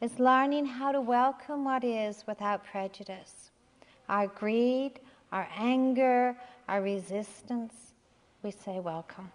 is 0.00 0.18
learning 0.18 0.64
how 0.64 0.92
to 0.92 1.00
welcome 1.00 1.64
what 1.64 1.84
is 1.84 2.24
without 2.26 2.64
prejudice. 2.64 3.50
Our 4.08 4.28
greed, 4.28 5.00
our 5.32 5.48
anger, 5.56 6.36
our 6.68 6.82
resistance, 6.82 7.74
we 8.42 8.50
say 8.50 8.80
welcome 8.80 9.30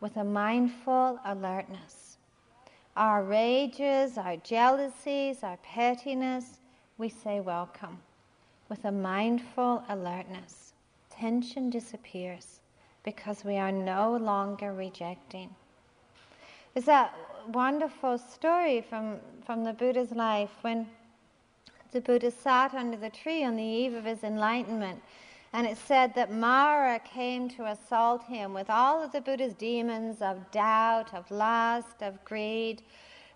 with 0.00 0.16
a 0.16 0.24
mindful 0.24 1.18
alertness. 1.24 2.16
Our 2.96 3.22
rages, 3.22 4.18
our 4.18 4.36
jealousies, 4.36 5.42
our 5.42 5.58
pettiness, 5.58 6.58
we 6.98 7.08
say 7.08 7.40
welcome 7.40 7.98
with 8.68 8.84
a 8.84 8.92
mindful 8.92 9.84
alertness. 9.88 10.72
Tension 11.10 11.70
disappears 11.70 12.60
because 13.04 13.44
we 13.44 13.56
are 13.56 13.72
no 13.72 14.16
longer 14.16 14.72
rejecting. 14.72 15.54
There's 16.74 16.86
that 16.86 17.14
wonderful 17.48 18.18
story 18.18 18.80
from, 18.80 19.16
from 19.44 19.64
the 19.64 19.72
Buddha's 19.72 20.12
life 20.12 20.50
when 20.62 20.86
the 21.92 22.00
Buddha 22.00 22.30
sat 22.30 22.74
under 22.74 22.96
the 22.96 23.10
tree 23.10 23.44
on 23.44 23.56
the 23.56 23.62
eve 23.62 23.94
of 23.94 24.04
his 24.04 24.24
enlightenment. 24.24 25.02
And 25.52 25.66
it 25.66 25.76
said 25.76 26.14
that 26.14 26.32
Mara 26.32 27.00
came 27.00 27.48
to 27.50 27.66
assault 27.66 28.22
him 28.24 28.54
with 28.54 28.70
all 28.70 29.02
of 29.02 29.10
the 29.10 29.20
Buddha's 29.20 29.54
demons 29.54 30.22
of 30.22 30.50
doubt, 30.52 31.12
of 31.12 31.28
lust, 31.30 32.02
of 32.02 32.24
greed. 32.24 32.82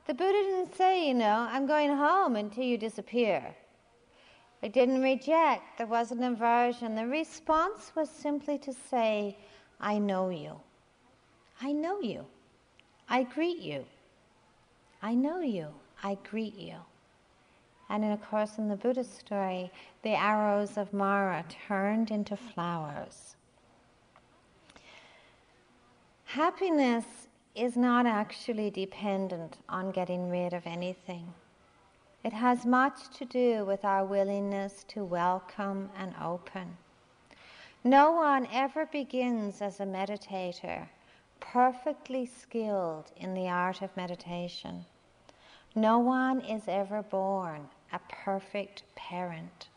The 0.07 0.15
Buddha 0.15 0.33
didn't 0.33 0.77
say, 0.77 1.09
you 1.09 1.15
know, 1.15 1.49
I'm 1.51 1.67
going 1.67 1.97
home 1.97 2.37
until 2.37 2.65
you 2.65 2.79
disappear. 2.79 3.55
He 4.63 4.69
didn't 4.69 5.03
reject, 5.03 5.77
there 5.77 5.87
wasn't 5.87 6.23
aversion. 6.23 6.95
The 6.95 7.07
response 7.07 7.93
was 7.95 8.09
simply 8.09 8.59
to 8.59 8.73
say, 8.73 9.37
I 9.81 9.99
know 9.99 10.31
you. 10.31 10.61
I 11.61 11.73
know 11.73 12.01
you. 12.01 12.25
I 13.09 13.25
greet 13.25 13.59
you. 13.59 13.85
I 15.03 15.15
know 15.15 15.41
you. 15.41 15.69
I 16.03 16.17
greet 16.31 16.55
you. 16.55 16.77
And 17.89 18.05
of 18.05 18.23
course, 18.23 18.59
in 18.59 18.69
the 18.69 18.77
Buddha 18.77 19.05
story, 19.05 19.71
the 20.03 20.19
arrows 20.19 20.77
of 20.77 20.93
Mara 20.93 21.45
turned 21.69 22.11
into 22.11 22.37
flowers. 22.37 23.37
Happiness 26.25 27.29
is 27.55 27.77
not 27.77 28.07
actually 28.07 28.71
dependent 28.71 29.59
on 29.69 29.93
getting 29.93 30.31
rid 30.31 30.53
of 30.53 30.67
anything. 30.67 31.33
It 32.25 32.33
has 32.33 32.65
much 32.65 33.17
to 33.19 33.25
do 33.25 33.65
with 33.65 33.85
our 33.85 34.05
willingness 34.05 34.85
to 34.89 35.05
welcome 35.05 35.91
and 35.97 36.15
open. 36.21 36.77
No 37.85 38.13
one 38.13 38.49
ever 38.51 38.87
begins 38.87 39.61
as 39.61 39.79
a 39.79 39.85
meditator 39.85 40.89
perfectly 41.39 42.25
skilled 42.25 43.13
in 43.17 43.35
the 43.35 43.49
art 43.49 43.83
of 43.83 43.97
meditation. 43.97 44.87
No 45.77 45.99
one 45.99 46.41
is 46.41 46.69
ever 46.69 47.03
born 47.03 47.69
a 47.93 47.99
perfect 48.09 48.85
parent. 48.95 49.69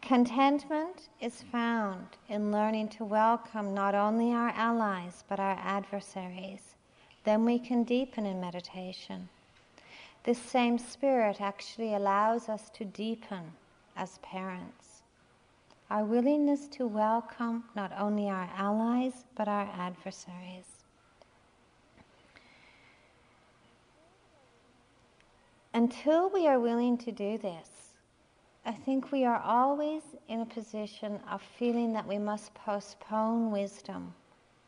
Contentment 0.00 1.10
is 1.20 1.42
found 1.52 2.06
in 2.30 2.50
learning 2.50 2.88
to 2.88 3.04
welcome 3.04 3.74
not 3.74 3.94
only 3.94 4.32
our 4.32 4.48
allies 4.50 5.22
but 5.28 5.38
our 5.38 5.58
adversaries. 5.62 6.76
Then 7.24 7.44
we 7.44 7.58
can 7.58 7.84
deepen 7.84 8.24
in 8.24 8.40
meditation. 8.40 9.28
This 10.24 10.38
same 10.38 10.78
spirit 10.78 11.42
actually 11.42 11.92
allows 11.94 12.48
us 12.48 12.70
to 12.70 12.86
deepen 12.86 13.52
as 13.96 14.16
parents. 14.18 15.02
Our 15.90 16.04
willingness 16.04 16.68
to 16.68 16.86
welcome 16.86 17.64
not 17.76 17.92
only 17.98 18.30
our 18.30 18.48
allies 18.56 19.24
but 19.34 19.46
our 19.46 19.68
adversaries. 19.74 20.64
Until 25.74 26.30
we 26.30 26.46
are 26.46 26.58
willing 26.58 26.96
to 26.98 27.12
do 27.12 27.38
this, 27.38 27.68
I 28.64 28.72
think 28.72 29.12
we 29.12 29.24
are 29.24 29.40
always 29.40 30.02
in 30.28 30.40
a 30.40 30.46
position 30.46 31.20
of 31.30 31.42
feeling 31.42 31.92
that 31.92 32.06
we 32.06 32.18
must 32.18 32.54
postpone 32.54 33.50
wisdom 33.50 34.14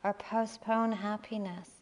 or 0.04 0.12
postpone 0.12 0.92
happiness 0.92 1.80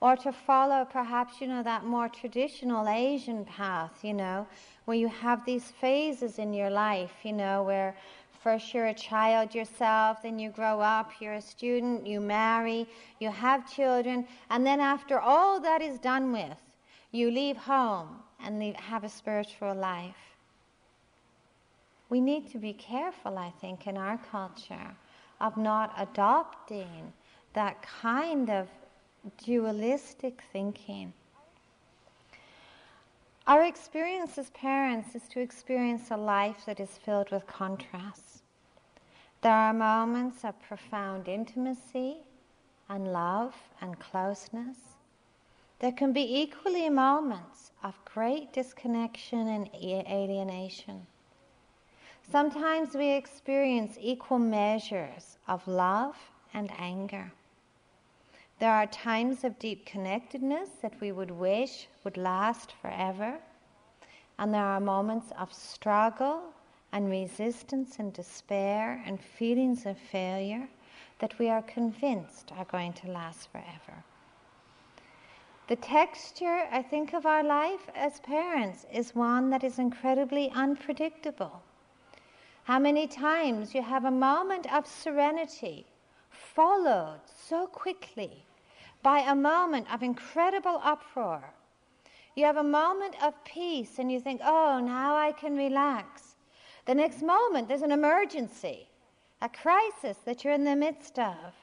or 0.00 0.16
to 0.16 0.32
follow 0.32 0.84
perhaps, 0.84 1.40
you 1.40 1.46
know, 1.46 1.62
that 1.62 1.84
more 1.84 2.08
traditional 2.08 2.88
Asian 2.88 3.44
path, 3.44 4.02
you 4.02 4.14
know, 4.14 4.46
where 4.86 4.96
you 4.96 5.08
have 5.08 5.44
these 5.44 5.70
phases 5.70 6.38
in 6.38 6.54
your 6.54 6.70
life, 6.70 7.12
you 7.22 7.32
know, 7.32 7.62
where 7.62 7.94
first 8.42 8.72
you're 8.72 8.86
a 8.86 8.94
child 8.94 9.54
yourself, 9.54 10.22
then 10.22 10.38
you 10.38 10.48
grow 10.48 10.80
up, 10.80 11.12
you're 11.20 11.34
a 11.34 11.40
student, 11.40 12.06
you 12.06 12.20
marry, 12.20 12.86
you 13.18 13.30
have 13.30 13.70
children, 13.70 14.26
and 14.48 14.66
then 14.66 14.80
after 14.80 15.20
all 15.20 15.60
that 15.60 15.82
is 15.82 15.98
done 15.98 16.32
with, 16.32 16.56
you 17.12 17.30
leave 17.30 17.56
home 17.56 18.16
and 18.42 18.58
leave, 18.58 18.76
have 18.76 19.04
a 19.04 19.08
spiritual 19.08 19.74
life. 19.74 20.36
We 22.08 22.20
need 22.20 22.50
to 22.52 22.58
be 22.58 22.72
careful, 22.72 23.38
I 23.38 23.52
think, 23.60 23.86
in 23.86 23.96
our 23.96 24.18
culture 24.30 24.94
of 25.40 25.56
not 25.56 25.94
adopting 25.96 27.12
that 27.52 27.82
kind 27.82 28.50
of 28.50 28.68
dualistic 29.44 30.42
thinking. 30.52 31.12
Our 33.46 33.64
experience 33.64 34.38
as 34.38 34.50
parents 34.50 35.14
is 35.14 35.22
to 35.30 35.40
experience 35.40 36.10
a 36.10 36.16
life 36.16 36.64
that 36.66 36.78
is 36.78 36.90
filled 37.04 37.30
with 37.30 37.46
contrasts. 37.46 38.42
There 39.42 39.52
are 39.52 39.72
moments 39.72 40.44
of 40.44 40.60
profound 40.62 41.26
intimacy 41.26 42.18
and 42.88 43.12
love 43.12 43.54
and 43.80 43.98
closeness. 43.98 44.76
There 45.80 45.92
can 45.92 46.12
be 46.12 46.42
equally 46.42 46.90
moments 46.90 47.72
of 47.82 48.04
great 48.04 48.52
disconnection 48.52 49.48
and 49.48 49.70
alienation. 49.74 51.06
Sometimes 52.30 52.94
we 52.94 53.12
experience 53.12 53.96
equal 53.98 54.38
measures 54.38 55.38
of 55.48 55.66
love 55.66 56.16
and 56.52 56.70
anger. 56.78 57.32
There 58.58 58.70
are 58.70 58.86
times 58.86 59.42
of 59.42 59.58
deep 59.58 59.86
connectedness 59.86 60.68
that 60.82 61.00
we 61.00 61.12
would 61.12 61.30
wish 61.30 61.88
would 62.04 62.18
last 62.18 62.72
forever. 62.82 63.38
And 64.38 64.52
there 64.52 64.66
are 64.66 64.80
moments 64.80 65.32
of 65.38 65.50
struggle 65.50 66.42
and 66.92 67.10
resistance 67.10 67.98
and 67.98 68.12
despair 68.12 69.02
and 69.06 69.18
feelings 69.18 69.86
of 69.86 69.96
failure 69.96 70.68
that 71.20 71.38
we 71.38 71.48
are 71.48 71.62
convinced 71.62 72.52
are 72.52 72.66
going 72.66 72.92
to 72.92 73.10
last 73.10 73.50
forever. 73.50 74.04
The 75.70 75.76
texture, 75.76 76.66
I 76.72 76.82
think, 76.82 77.12
of 77.12 77.26
our 77.26 77.44
life 77.44 77.90
as 77.94 78.18
parents 78.18 78.86
is 78.92 79.14
one 79.14 79.50
that 79.50 79.62
is 79.62 79.78
incredibly 79.78 80.50
unpredictable. 80.50 81.62
How 82.64 82.80
many 82.80 83.06
times 83.06 83.72
you 83.72 83.80
have 83.80 84.04
a 84.04 84.10
moment 84.10 84.66
of 84.74 84.84
serenity 84.84 85.86
followed 86.28 87.20
so 87.24 87.68
quickly 87.68 88.44
by 89.04 89.20
a 89.20 89.36
moment 89.36 89.86
of 89.94 90.02
incredible 90.02 90.80
uproar. 90.82 91.54
You 92.34 92.46
have 92.46 92.56
a 92.56 92.64
moment 92.64 93.22
of 93.22 93.44
peace 93.44 94.00
and 94.00 94.10
you 94.10 94.18
think, 94.18 94.40
oh, 94.42 94.80
now 94.84 95.14
I 95.14 95.30
can 95.30 95.56
relax. 95.56 96.34
The 96.86 96.96
next 96.96 97.22
moment, 97.22 97.68
there's 97.68 97.82
an 97.82 97.92
emergency, 97.92 98.88
a 99.40 99.48
crisis 99.48 100.16
that 100.24 100.42
you're 100.42 100.52
in 100.52 100.64
the 100.64 100.74
midst 100.74 101.20
of. 101.20 101.54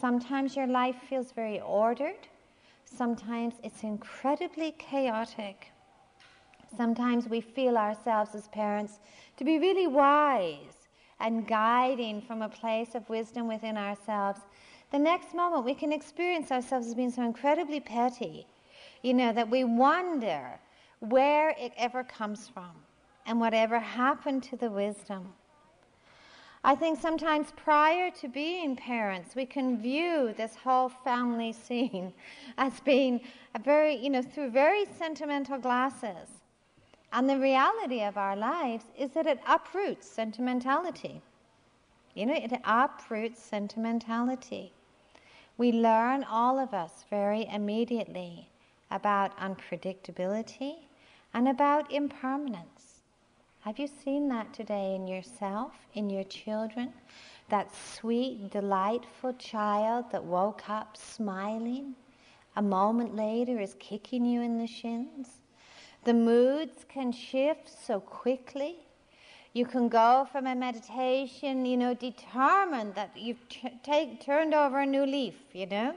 Sometimes 0.00 0.54
your 0.54 0.68
life 0.68 1.02
feels 1.08 1.32
very 1.32 1.60
ordered, 1.60 2.28
sometimes 2.94 3.54
it's 3.62 3.82
incredibly 3.82 4.72
chaotic. 4.72 5.72
Sometimes 6.76 7.28
we 7.28 7.40
feel 7.40 7.76
ourselves 7.76 8.34
as 8.34 8.48
parents 8.48 9.00
to 9.36 9.44
be 9.44 9.58
really 9.58 9.86
wise 9.86 10.88
and 11.18 11.46
guiding 11.46 12.20
from 12.22 12.42
a 12.42 12.48
place 12.48 12.94
of 12.94 13.08
wisdom 13.08 13.48
within 13.48 13.76
ourselves 13.76 14.40
the 14.90 14.98
next 14.98 15.34
moment 15.34 15.64
we 15.64 15.74
can 15.74 15.92
experience 15.92 16.50
ourselves 16.50 16.88
as 16.88 16.94
being 16.94 17.10
so 17.10 17.22
incredibly 17.22 17.78
petty, 17.78 18.46
you 19.02 19.14
know, 19.14 19.32
that 19.32 19.48
we 19.48 19.62
wonder 19.62 20.58
where 20.98 21.50
it 21.50 21.72
ever 21.76 22.02
comes 22.02 22.48
from 22.48 22.72
and 23.24 23.38
whatever 23.38 23.78
happened 23.78 24.42
to 24.44 24.56
the 24.56 24.70
wisdom. 24.70 25.32
I 26.62 26.74
think 26.74 27.00
sometimes 27.00 27.52
prior 27.56 28.10
to 28.10 28.28
being 28.28 28.76
parents, 28.76 29.34
we 29.34 29.46
can 29.46 29.80
view 29.80 30.34
this 30.36 30.56
whole 30.56 30.90
family 30.90 31.52
scene 31.64 32.12
as 32.58 32.80
being 32.80 33.20
a 33.54 33.58
very, 33.58 33.96
you 33.96 34.10
know, 34.10 34.22
through 34.22 34.50
very 34.50 34.84
sentimental 34.98 35.58
glasses. 35.58 36.28
And 37.12 37.28
the 37.28 37.38
reality 37.38 38.02
of 38.02 38.16
our 38.16 38.36
lives 38.36 38.84
is 38.96 39.10
that 39.12 39.26
it 39.26 39.40
uproots 39.46 40.06
sentimentality. 40.06 41.22
You 42.14 42.26
know, 42.26 42.34
it 42.34 42.52
uproots 42.64 43.42
sentimentality. 43.42 44.72
We 45.56 45.72
learn, 45.72 46.24
all 46.24 46.58
of 46.58 46.74
us, 46.74 47.04
very 47.08 47.46
immediately 47.46 48.48
about 48.90 49.36
unpredictability 49.38 50.76
and 51.32 51.48
about 51.48 51.90
impermanence. 51.92 52.79
Have 53.60 53.78
you 53.78 53.86
seen 53.86 54.28
that 54.28 54.52
today 54.54 54.94
in 54.94 55.06
yourself, 55.06 55.72
in 55.94 56.08
your 56.08 56.24
children? 56.24 56.92
That 57.50 57.74
sweet, 57.74 58.50
delightful 58.50 59.34
child 59.34 60.06
that 60.12 60.24
woke 60.24 60.68
up 60.68 60.96
smiling, 60.96 61.94
a 62.56 62.62
moment 62.62 63.14
later 63.14 63.60
is 63.60 63.76
kicking 63.78 64.24
you 64.24 64.40
in 64.40 64.58
the 64.58 64.66
shins. 64.66 65.28
The 66.04 66.14
moods 66.14 66.86
can 66.88 67.12
shift 67.12 67.68
so 67.68 68.00
quickly 68.00 68.78
you 69.52 69.66
can 69.66 69.88
go 69.88 70.28
from 70.30 70.46
a 70.46 70.54
meditation, 70.54 71.66
you 71.66 71.76
know, 71.76 71.92
determined 71.92 72.94
that 72.94 73.10
you've 73.16 73.48
t- 73.48 73.80
take, 73.82 74.20
turned 74.20 74.54
over 74.54 74.80
a 74.80 74.86
new 74.86 75.04
leaf, 75.04 75.34
you 75.52 75.66
know. 75.66 75.94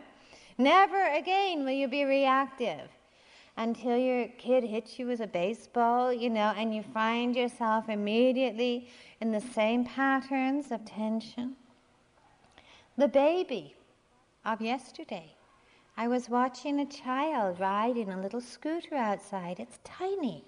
Never 0.58 1.13
again 1.13 1.63
will 1.63 1.71
you 1.71 1.88
be 1.88 2.04
reactive 2.04 2.89
until 3.56 3.98
your 3.98 4.28
kid 4.38 4.63
hits 4.63 4.98
you 4.98 5.06
with 5.06 5.22
a 5.22 5.28
baseball, 5.28 6.12
you 6.12 6.30
know, 6.30 6.54
and 6.58 6.74
you 6.74 6.82
find 6.82 7.36
yourself 7.36 7.88
immediately 7.88 8.89
in 9.22 9.32
the 9.32 9.42
same 9.42 9.86
patterns 9.86 10.72
of 10.72 10.84
tension. 10.86 11.56
The 12.98 13.08
baby 13.08 13.76
of 14.46 14.62
yesterday. 14.62 15.36
I 15.96 16.08
was 16.08 16.30
watching 16.30 16.80
a 16.80 16.86
child 16.86 17.60
riding 17.60 18.10
a 18.10 18.20
little 18.20 18.42
scooter 18.42 18.96
outside. 18.96 19.60
It's 19.60 19.80
tiny. 19.84 20.44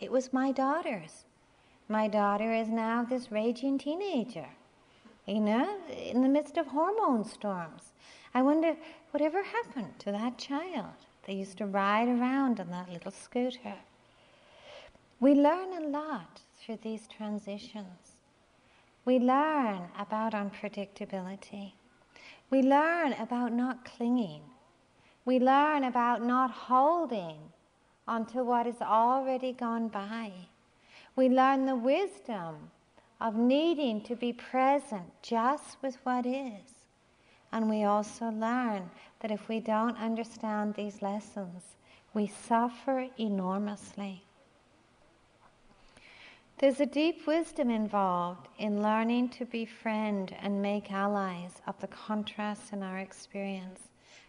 It 0.00 0.10
was 0.10 0.32
my 0.32 0.52
daughter's. 0.52 1.24
My 1.88 2.08
daughter 2.08 2.52
is 2.52 2.68
now 2.68 3.04
this 3.04 3.30
raging 3.30 3.78
teenager, 3.78 4.48
you 5.26 5.40
know, 5.40 5.78
in 5.88 6.22
the 6.22 6.28
midst 6.28 6.56
of 6.56 6.66
hormone 6.66 7.24
storms. 7.24 7.92
I 8.34 8.42
wonder 8.42 8.76
whatever 9.10 9.42
happened 9.42 9.98
to 10.00 10.12
that 10.12 10.38
child. 10.38 11.05
They 11.26 11.34
used 11.34 11.58
to 11.58 11.66
ride 11.66 12.08
around 12.08 12.60
on 12.60 12.70
that 12.70 12.88
little 12.88 13.10
scooter. 13.10 13.74
We 15.18 15.34
learn 15.34 15.72
a 15.72 15.88
lot 15.88 16.40
through 16.58 16.78
these 16.82 17.08
transitions. 17.08 18.16
We 19.04 19.18
learn 19.18 19.88
about 19.98 20.34
unpredictability. 20.34 21.72
We 22.48 22.62
learn 22.62 23.12
about 23.14 23.52
not 23.52 23.84
clinging. 23.84 24.42
We 25.24 25.40
learn 25.40 25.84
about 25.84 26.22
not 26.22 26.50
holding 26.52 27.38
onto 28.06 28.44
what 28.44 28.68
is 28.68 28.80
already 28.80 29.52
gone 29.52 29.88
by. 29.88 30.30
We 31.16 31.28
learn 31.28 31.66
the 31.66 31.74
wisdom 31.74 32.70
of 33.20 33.34
needing 33.34 34.00
to 34.02 34.14
be 34.14 34.32
present 34.32 35.10
just 35.22 35.82
with 35.82 35.96
what 36.04 36.24
is. 36.24 36.75
And 37.56 37.70
we 37.70 37.84
also 37.84 38.26
learn 38.26 38.90
that 39.20 39.30
if 39.30 39.48
we 39.48 39.60
don't 39.60 39.96
understand 39.96 40.74
these 40.74 41.00
lessons, 41.00 41.62
we 42.12 42.26
suffer 42.26 43.08
enormously. 43.18 44.22
There's 46.58 46.80
a 46.80 46.84
deep 46.84 47.26
wisdom 47.26 47.70
involved 47.70 48.48
in 48.58 48.82
learning 48.82 49.30
to 49.30 49.46
befriend 49.46 50.36
and 50.42 50.60
make 50.60 50.92
allies 50.92 51.62
of 51.66 51.80
the 51.80 51.86
contrasts 51.86 52.74
in 52.74 52.82
our 52.82 52.98
experience, 52.98 53.80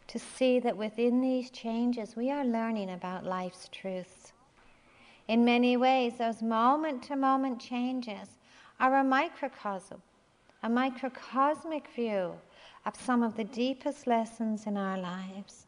to 0.07 0.19
see 0.19 0.61
that 0.61 0.77
within 0.77 1.19
these 1.19 1.49
changes 1.49 2.15
we 2.15 2.31
are 2.31 2.45
learning 2.45 2.91
about 2.91 3.25
life's 3.25 3.67
truths. 3.73 4.31
In 5.27 5.43
many 5.43 5.75
ways, 5.75 6.13
those 6.17 6.41
moment 6.41 7.03
to 7.03 7.17
moment 7.17 7.59
changes 7.59 8.37
are 8.79 8.95
a 8.95 9.03
microcosm, 9.03 10.01
a 10.63 10.69
microcosmic 10.69 11.89
view 11.93 12.31
of 12.87 12.95
some 12.95 13.21
of 13.21 13.35
the 13.35 13.43
deepest 13.43 14.07
lessons 14.07 14.65
in 14.65 14.77
our 14.77 14.97
lives. 14.97 15.65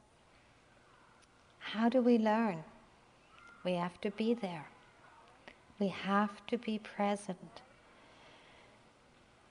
How 1.59 1.89
do 1.89 2.01
we 2.01 2.17
learn? 2.17 2.63
We 3.65 3.73
have 3.73 3.99
to 4.01 4.11
be 4.11 4.33
there. 4.33 4.67
We 5.79 5.89
have 5.89 6.45
to 6.47 6.57
be 6.57 6.79
present. 6.79 7.61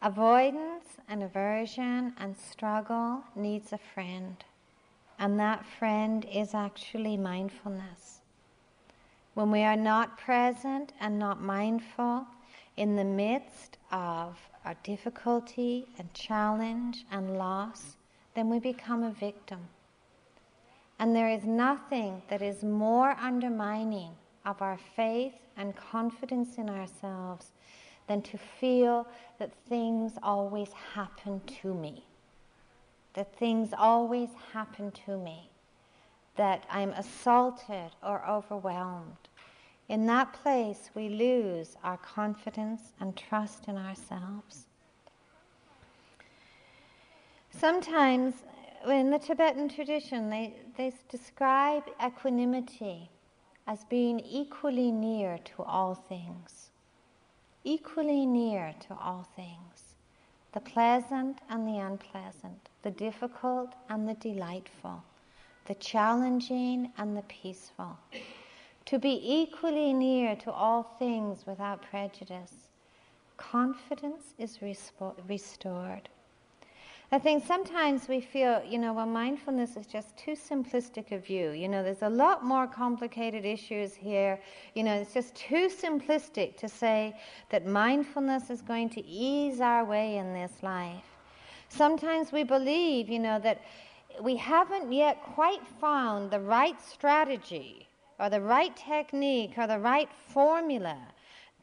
Avoidance 0.01 0.97
and 1.11 1.23
aversion 1.23 2.15
and 2.19 2.35
struggle 2.39 3.23
needs 3.37 3.75
a 3.75 3.79
friend, 3.79 4.37
and 5.19 5.39
that 5.39 5.67
friend 5.67 6.25
is 6.33 6.55
actually 6.55 7.19
mindfulness. 7.19 8.21
When 9.35 9.51
we 9.51 9.63
are 9.63 9.77
not 9.77 10.17
present 10.17 10.95
and 11.01 11.19
not 11.19 11.43
mindful 11.43 12.27
in 12.79 12.95
the 12.95 13.05
midst 13.05 13.77
of 13.91 14.39
our 14.65 14.77
difficulty 14.85 15.85
and 15.99 16.15
challenge 16.15 17.05
and 17.11 17.37
loss, 17.37 17.97
then 18.35 18.49
we 18.49 18.61
become 18.61 19.03
a 19.03 19.11
victim. 19.11 19.59
And 21.01 21.15
there 21.15 21.29
is 21.29 21.45
nothing 21.45 22.23
that 22.31 22.41
is 22.41 22.63
more 22.63 23.17
undermining 23.21 24.13
of 24.47 24.63
our 24.63 24.79
faith 24.95 25.35
and 25.57 25.75
confidence 25.75 26.57
in 26.57 26.71
ourselves 26.71 27.51
than 28.07 28.23
to 28.23 28.39
feel 28.39 29.09
that 29.41 29.53
things 29.69 30.13
always 30.23 30.71
happen 30.95 31.41
to 31.63 31.75
me. 31.75 32.05
That 33.15 33.37
things 33.37 33.71
always 33.77 34.29
happen 34.53 34.93
to 35.05 35.19
me. 35.19 35.51
That 36.37 36.65
I'm 36.71 36.91
assaulted 36.91 37.91
or 38.05 38.25
overwhelmed. 38.25 39.28
In 39.89 40.05
that 40.07 40.35
place, 40.35 40.91
we 40.95 41.09
lose 41.09 41.77
our 41.83 41.97
confidence 41.97 42.93
and 43.01 43.17
trust 43.17 43.69
in 43.69 43.77
ourselves. 43.77 44.67
Sometimes, 47.51 48.35
in 48.87 49.11
the 49.11 49.19
Tibetan 49.19 49.69
tradition, 49.69 50.29
they, 50.29 50.55
they 50.77 50.93
describe 51.09 51.85
equanimity 52.05 53.09
as 53.67 53.85
being 53.85 54.21
equally 54.21 54.93
near 54.93 55.39
to 55.39 55.63
all 55.63 55.95
things. 55.95 56.71
Equally 57.65 58.27
near 58.27 58.75
to 58.89 58.95
all 58.95 59.27
things. 59.37 59.95
The 60.53 60.61
pleasant 60.61 61.39
and 61.49 61.67
the 61.67 61.79
unpleasant, 61.79 62.69
the 62.83 62.91
difficult 62.91 63.75
and 63.89 64.09
the 64.09 64.15
delightful, 64.15 65.03
the 65.67 65.75
challenging 65.75 66.93
and 66.99 67.17
the 67.17 67.23
peaceful. 67.23 67.99
To 68.89 68.99
be 68.99 69.21
equally 69.23 69.93
near 69.93 70.35
to 70.37 70.51
all 70.51 70.83
things 70.99 71.45
without 71.47 71.83
prejudice. 71.83 72.55
Confidence 73.37 74.33
is 74.39 74.61
restored. 74.63 76.09
I 77.13 77.19
think 77.19 77.45
sometimes 77.45 78.09
we 78.09 78.23
feel, 78.23 78.63
you 78.67 78.79
know, 78.79 78.95
well, 78.95 79.05
mindfulness 79.05 79.77
is 79.77 79.87
just 79.87 80.17
too 80.17 80.31
simplistic 80.31 81.13
a 81.13 81.19
view. 81.19 81.51
You 81.51 81.69
know, 81.69 81.83
there's 81.83 82.01
a 82.01 82.09
lot 82.09 82.47
more 82.47 82.67
complicated 82.67 83.45
issues 83.45 83.95
here. 83.95 84.41
You 84.75 84.85
know, 84.85 84.95
it's 84.95 85.13
just 85.13 85.35
too 85.35 85.69
simplistic 85.69 86.57
to 86.57 86.67
say 86.67 87.15
that 87.51 87.67
mindfulness 87.67 88.49
is 88.49 88.63
going 88.63 88.89
to 88.91 89.05
ease 89.05 89.61
our 89.61 89.85
way 89.85 90.17
in 90.17 90.33
this 90.33 90.63
life. 90.63 91.05
Sometimes 91.69 92.33
we 92.33 92.43
believe, 92.43 93.11
you 93.11 93.19
know, 93.19 93.39
that 93.41 93.61
we 94.23 94.37
haven't 94.37 94.91
yet 94.91 95.23
quite 95.35 95.67
found 95.79 96.31
the 96.31 96.41
right 96.41 96.81
strategy 96.81 97.88
or 98.19 98.31
the 98.31 98.41
right 98.41 98.77
technique 98.77 99.55
or 99.57 99.67
the 99.67 99.79
right 99.79 100.09
formula 100.29 100.99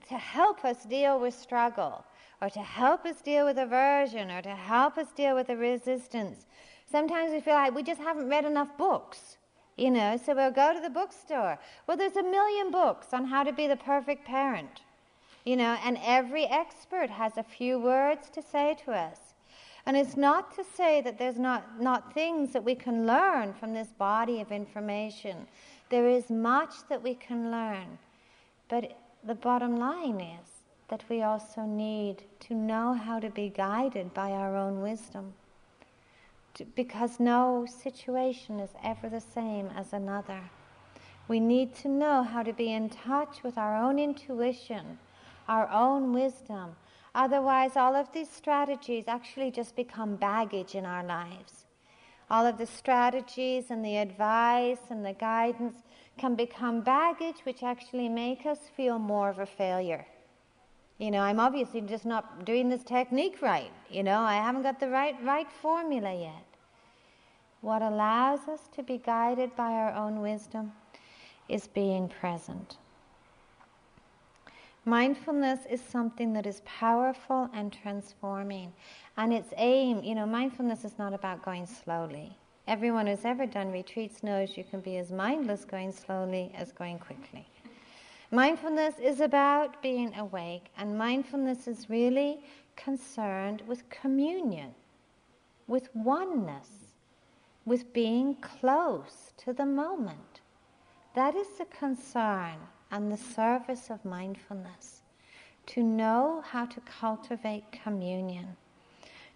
to 0.07 0.15
help 0.15 0.63
us 0.63 0.83
deal 0.85 1.19
with 1.19 1.33
struggle 1.33 2.05
or 2.41 2.49
to 2.49 2.59
help 2.59 3.05
us 3.05 3.21
deal 3.21 3.45
with 3.45 3.57
aversion 3.57 4.29
or 4.29 4.41
to 4.41 4.55
help 4.55 4.97
us 4.97 5.07
deal 5.15 5.35
with 5.35 5.47
the 5.47 5.57
resistance. 5.57 6.45
Sometimes 6.91 7.31
we 7.31 7.39
feel 7.39 7.55
like 7.55 7.73
we 7.73 7.83
just 7.83 8.01
haven't 8.01 8.29
read 8.29 8.45
enough 8.45 8.77
books, 8.77 9.37
you 9.77 9.89
know, 9.89 10.17
so 10.23 10.35
we'll 10.35 10.51
go 10.51 10.73
to 10.73 10.79
the 10.79 10.89
bookstore. 10.89 11.57
Well, 11.87 11.97
there's 11.97 12.15
a 12.15 12.23
million 12.23 12.71
books 12.71 13.07
on 13.13 13.25
how 13.25 13.43
to 13.43 13.53
be 13.53 13.67
the 13.67 13.75
perfect 13.75 14.25
parent, 14.25 14.81
you 15.43 15.55
know, 15.55 15.77
and 15.83 15.97
every 16.03 16.45
expert 16.45 17.09
has 17.09 17.37
a 17.37 17.43
few 17.43 17.79
words 17.79 18.29
to 18.31 18.41
say 18.41 18.77
to 18.85 18.91
us. 18.91 19.19
And 19.87 19.95
it's 19.95 20.17
not 20.17 20.55
to 20.55 20.63
say 20.63 21.01
that 21.01 21.19
there's 21.19 21.37
not, 21.37 21.79
not 21.79 22.13
things 22.13 22.53
that 22.53 22.63
we 22.63 22.73
can 22.73 23.05
learn 23.05 23.53
from 23.53 23.73
this 23.73 23.89
body 23.89 24.41
of 24.41 24.51
information. 24.51 25.47
There 25.89 26.07
is 26.07 26.29
much 26.29 26.87
that 26.89 27.03
we 27.03 27.13
can 27.15 27.51
learn. 27.51 27.99
But 28.67 28.97
the 29.23 29.35
bottom 29.35 29.77
line 29.77 30.19
is 30.19 30.49
that 30.87 31.03
we 31.09 31.21
also 31.21 31.61
need 31.61 32.23
to 32.41 32.53
know 32.53 32.93
how 32.93 33.19
to 33.19 33.29
be 33.29 33.49
guided 33.49 34.13
by 34.13 34.31
our 34.31 34.55
own 34.55 34.81
wisdom. 34.81 35.33
Because 36.75 37.19
no 37.19 37.65
situation 37.67 38.59
is 38.59 38.71
ever 38.83 39.09
the 39.09 39.21
same 39.21 39.69
as 39.75 39.93
another. 39.93 40.39
We 41.27 41.39
need 41.39 41.75
to 41.75 41.87
know 41.87 42.23
how 42.23 42.43
to 42.43 42.53
be 42.53 42.71
in 42.71 42.89
touch 42.89 43.43
with 43.43 43.57
our 43.57 43.75
own 43.75 43.99
intuition, 43.99 44.99
our 45.47 45.67
own 45.69 46.13
wisdom. 46.13 46.75
Otherwise, 47.13 47.75
all 47.75 47.95
of 47.95 48.11
these 48.11 48.29
strategies 48.29 49.05
actually 49.07 49.51
just 49.51 49.75
become 49.75 50.15
baggage 50.15 50.75
in 50.75 50.85
our 50.85 51.03
lives. 51.03 51.64
All 52.29 52.45
of 52.45 52.57
the 52.57 52.65
strategies 52.65 53.69
and 53.69 53.85
the 53.85 53.97
advice 53.97 54.79
and 54.89 55.05
the 55.05 55.13
guidance 55.13 55.83
can 56.17 56.35
become 56.35 56.81
baggage 56.81 57.41
which 57.43 57.61
actually 57.61 58.09
make 58.09 58.45
us 58.45 58.69
feel 58.75 58.97
more 58.97 59.29
of 59.29 59.39
a 59.39 59.45
failure. 59.45 60.05
You 60.97 61.11
know, 61.11 61.19
I'm 61.19 61.39
obviously 61.39 61.81
just 61.81 62.05
not 62.05 62.45
doing 62.45 62.69
this 62.69 62.83
technique 62.83 63.41
right. 63.41 63.71
You 63.89 64.03
know, 64.03 64.21
I 64.21 64.35
haven't 64.35 64.63
got 64.63 64.79
the 64.79 64.89
right 64.89 65.15
right 65.23 65.51
formula 65.61 66.13
yet. 66.13 66.45
What 67.61 67.81
allows 67.81 68.47
us 68.47 68.69
to 68.75 68.83
be 68.83 68.97
guided 68.97 69.55
by 69.55 69.71
our 69.71 69.93
own 69.93 70.21
wisdom 70.21 70.71
is 71.49 71.67
being 71.67 72.07
present. 72.07 72.77
Mindfulness 74.87 75.61
is 75.67 75.81
something 75.81 76.31
that 76.33 76.45
is 76.45 76.61
powerful 76.63 77.49
and 77.53 77.73
transforming. 77.73 78.71
And 79.17 79.33
its 79.33 79.51
aim, 79.57 80.03
you 80.03 80.13
know, 80.13 80.27
mindfulness 80.27 80.85
is 80.85 80.99
not 80.99 81.11
about 81.11 81.43
going 81.43 81.65
slowly. 81.65 82.37
Everyone 82.67 83.07
who's 83.07 83.25
ever 83.25 83.47
done 83.47 83.71
retreats 83.71 84.21
knows 84.21 84.55
you 84.55 84.63
can 84.63 84.81
be 84.81 84.97
as 84.97 85.11
mindless 85.11 85.65
going 85.65 85.91
slowly 85.91 86.51
as 86.55 86.71
going 86.71 86.99
quickly. 86.99 87.47
Mindfulness 88.29 88.99
is 88.99 89.21
about 89.21 89.81
being 89.81 90.13
awake, 90.15 90.65
and 90.77 90.95
mindfulness 90.95 91.67
is 91.67 91.89
really 91.89 92.41
concerned 92.75 93.63
with 93.65 93.89
communion, 93.89 94.75
with 95.67 95.89
oneness, 95.95 96.69
with 97.65 97.91
being 97.91 98.35
close 98.35 99.33
to 99.37 99.51
the 99.51 99.65
moment. 99.65 100.41
That 101.15 101.35
is 101.35 101.47
the 101.57 101.65
concern 101.65 102.57
and 102.95 103.11
the 103.11 103.17
service 103.17 103.89
of 103.89 104.05
mindfulness 104.05 105.01
to 105.65 105.83
know 105.83 106.41
how 106.47 106.65
to 106.65 106.79
cultivate 106.79 107.69
communion, 107.69 108.55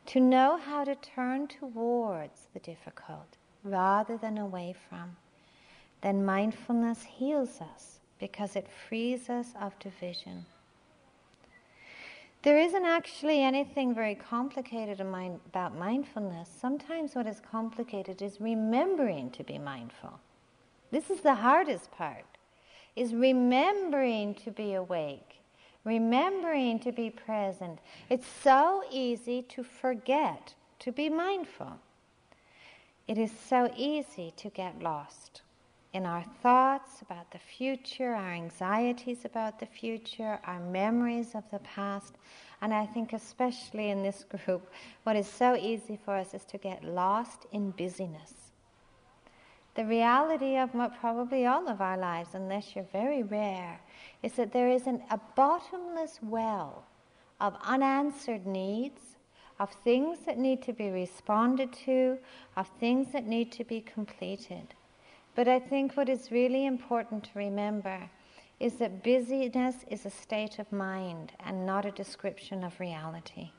to 0.06 0.22
know 0.22 0.56
how 0.56 0.86
to 0.86 0.96
turn 0.96 1.46
towards 1.46 2.48
the 2.54 2.60
difficult 2.62 3.36
rather 3.66 4.16
than 4.16 4.38
away 4.38 4.74
from, 4.88 5.18
then 6.02 6.26
mindfulness 6.26 7.04
heals 7.04 7.60
us 7.60 8.00
because 8.18 8.56
it 8.56 8.66
frees 8.88 9.30
us 9.30 9.48
of 9.60 9.78
division. 9.80 10.46
There 12.44 12.60
isn't 12.60 12.86
actually 12.86 13.44
anything 13.44 13.94
very 13.94 14.16
complicated 14.16 15.02
about 15.02 15.78
mindfulness. 15.78 16.48
Sometimes 16.62 17.14
what 17.14 17.28
is 17.28 17.42
complicated 17.52 18.22
is 18.22 18.40
remembering 18.40 19.32
to 19.32 19.44
be 19.44 19.58
mindful. 19.58 20.18
This 20.92 21.10
is 21.10 21.20
the 21.20 21.36
hardest 21.36 21.92
part, 21.92 22.24
is 23.00 23.14
remembering 23.14 24.36
to 24.36 24.52
be 24.52 24.74
awake, 24.74 25.40
remembering 25.86 26.80
to 26.80 26.92
be 26.92 27.10
present. 27.10 27.80
It's 28.10 28.28
so 28.44 28.84
easy 28.92 29.42
to 29.44 29.64
forget 29.64 30.54
to 30.80 30.92
be 30.92 31.08
mindful. 31.08 31.80
It 33.08 33.18
is 33.18 33.32
so 33.32 33.72
easy 33.78 34.34
to 34.36 34.50
get 34.50 34.84
lost 34.84 35.44
in 35.94 36.06
our 36.06 36.26
thoughts 36.44 37.02
about 37.02 37.32
the 37.32 37.40
future, 37.40 38.14
our 38.14 38.34
anxieties 38.34 39.24
about 39.24 39.60
the 39.60 39.66
future, 39.66 40.38
our 40.44 40.60
memories 40.60 41.36
of 41.36 41.50
the 41.52 41.60
past. 41.60 42.16
And 42.62 42.74
I 42.74 42.86
think, 42.86 43.14
especially 43.14 43.92
in 43.92 44.04
this 44.04 44.26
group, 44.26 44.70
what 45.04 45.16
is 45.16 45.26
so 45.26 45.56
easy 45.56 45.98
for 46.04 46.16
us 46.16 46.34
is 46.34 46.44
to 46.46 46.58
get 46.58 46.84
lost 46.84 47.46
in 47.54 47.72
busyness. 47.72 48.49
The 49.76 49.86
reality 49.86 50.58
of 50.58 50.72
probably 51.00 51.46
all 51.46 51.70
of 51.70 51.80
our 51.80 51.98
lives, 51.98 52.30
unless 52.34 52.76
you're 52.76 52.88
very 52.92 53.24
rare, 53.24 53.80
is 54.24 54.34
that 54.34 54.52
there 54.52 54.70
is 54.70 54.88
an, 54.88 55.02
a 55.10 55.20
bottomless 55.36 56.20
well 56.22 56.86
of 57.40 57.56
unanswered 57.64 58.46
needs, 58.46 59.02
of 59.60 59.72
things 59.72 60.20
that 60.26 60.38
need 60.38 60.62
to 60.64 60.74
be 60.74 60.90
responded 60.90 61.72
to, 61.86 62.18
of 62.58 62.68
things 62.80 63.12
that 63.14 63.28
need 63.28 63.52
to 63.52 63.64
be 63.64 63.82
completed. 63.82 64.74
But 65.36 65.48
I 65.48 65.60
think 65.60 65.96
what 65.96 66.10
is 66.10 66.32
really 66.32 66.66
important 66.66 67.24
to 67.26 67.40
remember 67.40 68.10
is 68.60 68.74
that 68.76 69.04
busyness 69.04 69.86
is 69.90 70.06
a 70.06 70.10
state 70.10 70.60
of 70.60 70.72
mind 70.72 71.32
and 71.46 71.66
not 71.66 71.86
a 71.86 71.92
description 71.92 72.64
of 72.64 72.80
reality. 72.80 73.52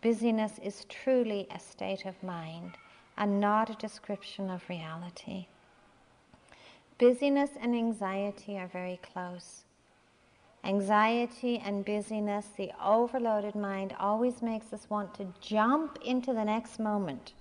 Busyness 0.00 0.58
is 0.62 0.86
truly 0.88 1.46
a 1.54 1.58
state 1.58 2.06
of 2.06 2.22
mind 2.22 2.78
and 3.18 3.40
not 3.40 3.68
a 3.68 3.74
description 3.74 4.48
of 4.48 4.66
reality. 4.68 5.48
Busyness 6.96 7.50
and 7.60 7.74
anxiety 7.74 8.56
are 8.56 8.68
very 8.68 8.98
close. 9.02 9.64
Anxiety 10.64 11.58
and 11.58 11.84
busyness, 11.84 12.46
the 12.56 12.70
overloaded 12.82 13.54
mind, 13.54 13.94
always 14.00 14.40
makes 14.40 14.72
us 14.72 14.88
want 14.88 15.14
to 15.14 15.26
jump 15.40 15.98
into 16.04 16.32
the 16.32 16.44
next 16.44 16.78
moment 16.78 17.32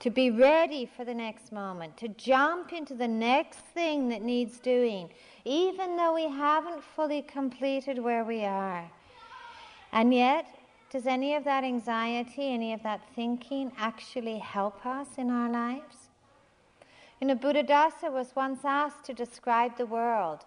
to 0.00 0.10
be 0.10 0.30
ready 0.30 0.86
for 0.86 1.04
the 1.04 1.14
next 1.14 1.52
moment, 1.52 1.94
to 1.98 2.08
jump 2.08 2.72
into 2.72 2.94
the 2.94 3.06
next 3.06 3.58
thing 3.58 4.08
that 4.08 4.22
needs 4.22 4.58
doing, 4.58 5.10
even 5.44 5.96
though 5.96 6.14
we 6.14 6.24
haven't 6.24 6.82
fully 6.82 7.20
completed 7.20 7.98
where 7.98 8.24
we 8.24 8.42
are. 8.42 8.90
And 9.92 10.14
yet, 10.14 10.46
does 10.90 11.06
any 11.06 11.34
of 11.34 11.44
that 11.44 11.64
anxiety, 11.64 12.52
any 12.52 12.72
of 12.72 12.82
that 12.82 13.00
thinking 13.14 13.72
actually 13.78 14.38
help 14.38 14.84
us 14.84 15.08
in 15.16 15.30
our 15.30 15.50
lives? 15.50 16.08
You 17.20 17.28
know, 17.28 17.36
Buddhadasa 17.36 18.10
was 18.10 18.34
once 18.34 18.60
asked 18.64 19.04
to 19.04 19.14
describe 19.14 19.76
the 19.76 19.86
world. 19.86 20.44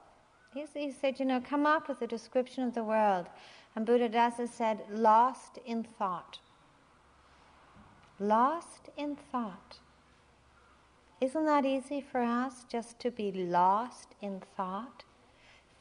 He, 0.53 0.65
he 0.73 0.91
said, 0.91 1.19
you 1.19 1.25
know, 1.25 1.41
come 1.41 1.65
up 1.65 1.88
with 1.88 2.01
a 2.01 2.08
description 2.08 2.63
of 2.63 2.73
the 2.73 2.84
world. 2.84 3.27
And 3.75 3.88
Buddhadasa 3.88 4.47
said, 4.49 4.82
lost 4.89 5.60
in 5.65 5.84
thought 5.84 6.39
lost 8.19 8.89
in 8.97 9.15
thought. 9.32 9.79
Isn't 11.21 11.45
that 11.45 11.65
easy 11.65 12.01
for 12.01 12.21
us 12.21 12.65
just 12.69 12.99
to 12.99 13.12
be 13.12 13.32
lost 13.32 14.15
in 14.21 14.41
thought? 14.56 15.03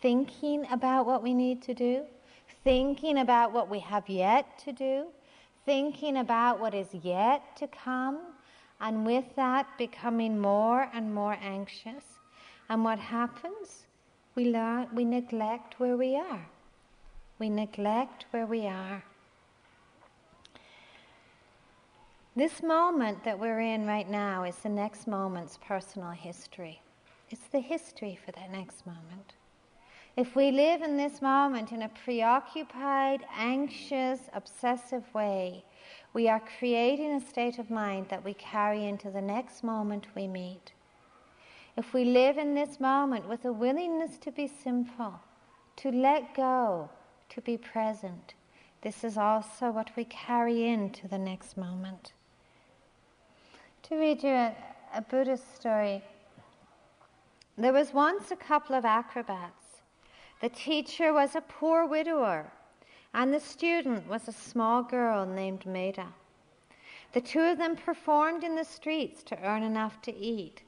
Thinking 0.00 0.66
about 0.70 1.06
what 1.06 1.22
we 1.22 1.34
need 1.34 1.62
to 1.62 1.74
do, 1.74 2.02
thinking 2.64 3.18
about 3.18 3.52
what 3.52 3.68
we 3.68 3.80
have 3.80 4.08
yet 4.08 4.58
to 4.64 4.72
do, 4.72 5.06
thinking 5.64 6.16
about 6.16 6.60
what 6.60 6.74
is 6.74 6.88
yet 6.92 7.56
to 7.56 7.66
come, 7.66 8.20
and 8.80 9.06
with 9.06 9.24
that 9.36 9.66
becoming 9.78 10.38
more 10.38 10.88
and 10.92 11.14
more 11.14 11.38
anxious. 11.42 12.04
And 12.68 12.84
what 12.84 12.98
happens? 12.98 13.86
We, 14.34 14.46
learn, 14.46 14.88
we 14.94 15.04
neglect 15.04 15.78
where 15.78 15.96
we 15.96 16.16
are. 16.16 16.46
We 17.38 17.50
neglect 17.50 18.26
where 18.30 18.46
we 18.46 18.66
are. 18.66 19.04
This 22.34 22.62
moment 22.62 23.24
that 23.24 23.38
we're 23.38 23.60
in 23.60 23.86
right 23.86 24.08
now 24.08 24.44
is 24.44 24.56
the 24.56 24.70
next 24.70 25.06
moment's 25.06 25.58
personal 25.66 26.12
history. 26.12 26.80
It's 27.28 27.46
the 27.52 27.60
history 27.60 28.18
for 28.24 28.32
that 28.32 28.50
next 28.50 28.86
moment. 28.86 29.34
If 30.16 30.36
we 30.36 30.50
live 30.50 30.82
in 30.82 30.96
this 30.96 31.22
moment 31.22 31.72
in 31.72 31.82
a 31.82 31.88
preoccupied, 31.88 33.24
anxious, 33.34 34.20
obsessive 34.34 35.02
way, 35.14 35.64
we 36.12 36.28
are 36.28 36.42
creating 36.58 37.12
a 37.12 37.20
state 37.20 37.58
of 37.58 37.70
mind 37.70 38.06
that 38.10 38.24
we 38.24 38.34
carry 38.34 38.86
into 38.86 39.10
the 39.10 39.22
next 39.22 39.64
moment 39.64 40.06
we 40.14 40.26
meet. 40.26 40.72
If 41.76 41.94
we 41.94 42.04
live 42.04 42.36
in 42.36 42.54
this 42.54 42.78
moment 42.78 43.28
with 43.28 43.44
a 43.46 43.52
willingness 43.52 44.18
to 44.18 44.30
be 44.30 44.46
simple, 44.46 45.18
to 45.76 45.90
let 45.90 46.34
go, 46.34 46.90
to 47.30 47.40
be 47.40 47.56
present, 47.56 48.34
this 48.82 49.04
is 49.04 49.16
also 49.16 49.70
what 49.70 49.90
we 49.96 50.04
carry 50.04 50.68
into 50.68 51.08
the 51.08 51.18
next 51.18 51.56
moment 51.56 52.12
to 53.92 53.96
read 53.98 54.22
you 54.22 54.30
a, 54.30 54.54
a 54.94 55.02
Buddhist 55.02 55.54
story. 55.56 56.02
There 57.58 57.72
was 57.72 57.92
once 57.92 58.30
a 58.30 58.36
couple 58.36 58.74
of 58.74 58.84
acrobats. 58.84 59.61
The 60.42 60.48
teacher 60.48 61.12
was 61.12 61.36
a 61.36 61.40
poor 61.40 61.86
widower, 61.86 62.50
and 63.14 63.32
the 63.32 63.38
student 63.38 64.08
was 64.08 64.26
a 64.26 64.32
small 64.32 64.82
girl 64.82 65.24
named 65.24 65.64
Maida. 65.64 66.08
The 67.12 67.20
two 67.20 67.42
of 67.42 67.58
them 67.58 67.76
performed 67.76 68.42
in 68.42 68.56
the 68.56 68.64
streets 68.64 69.22
to 69.22 69.40
earn 69.40 69.62
enough 69.62 70.02
to 70.02 70.12
eat. 70.12 70.62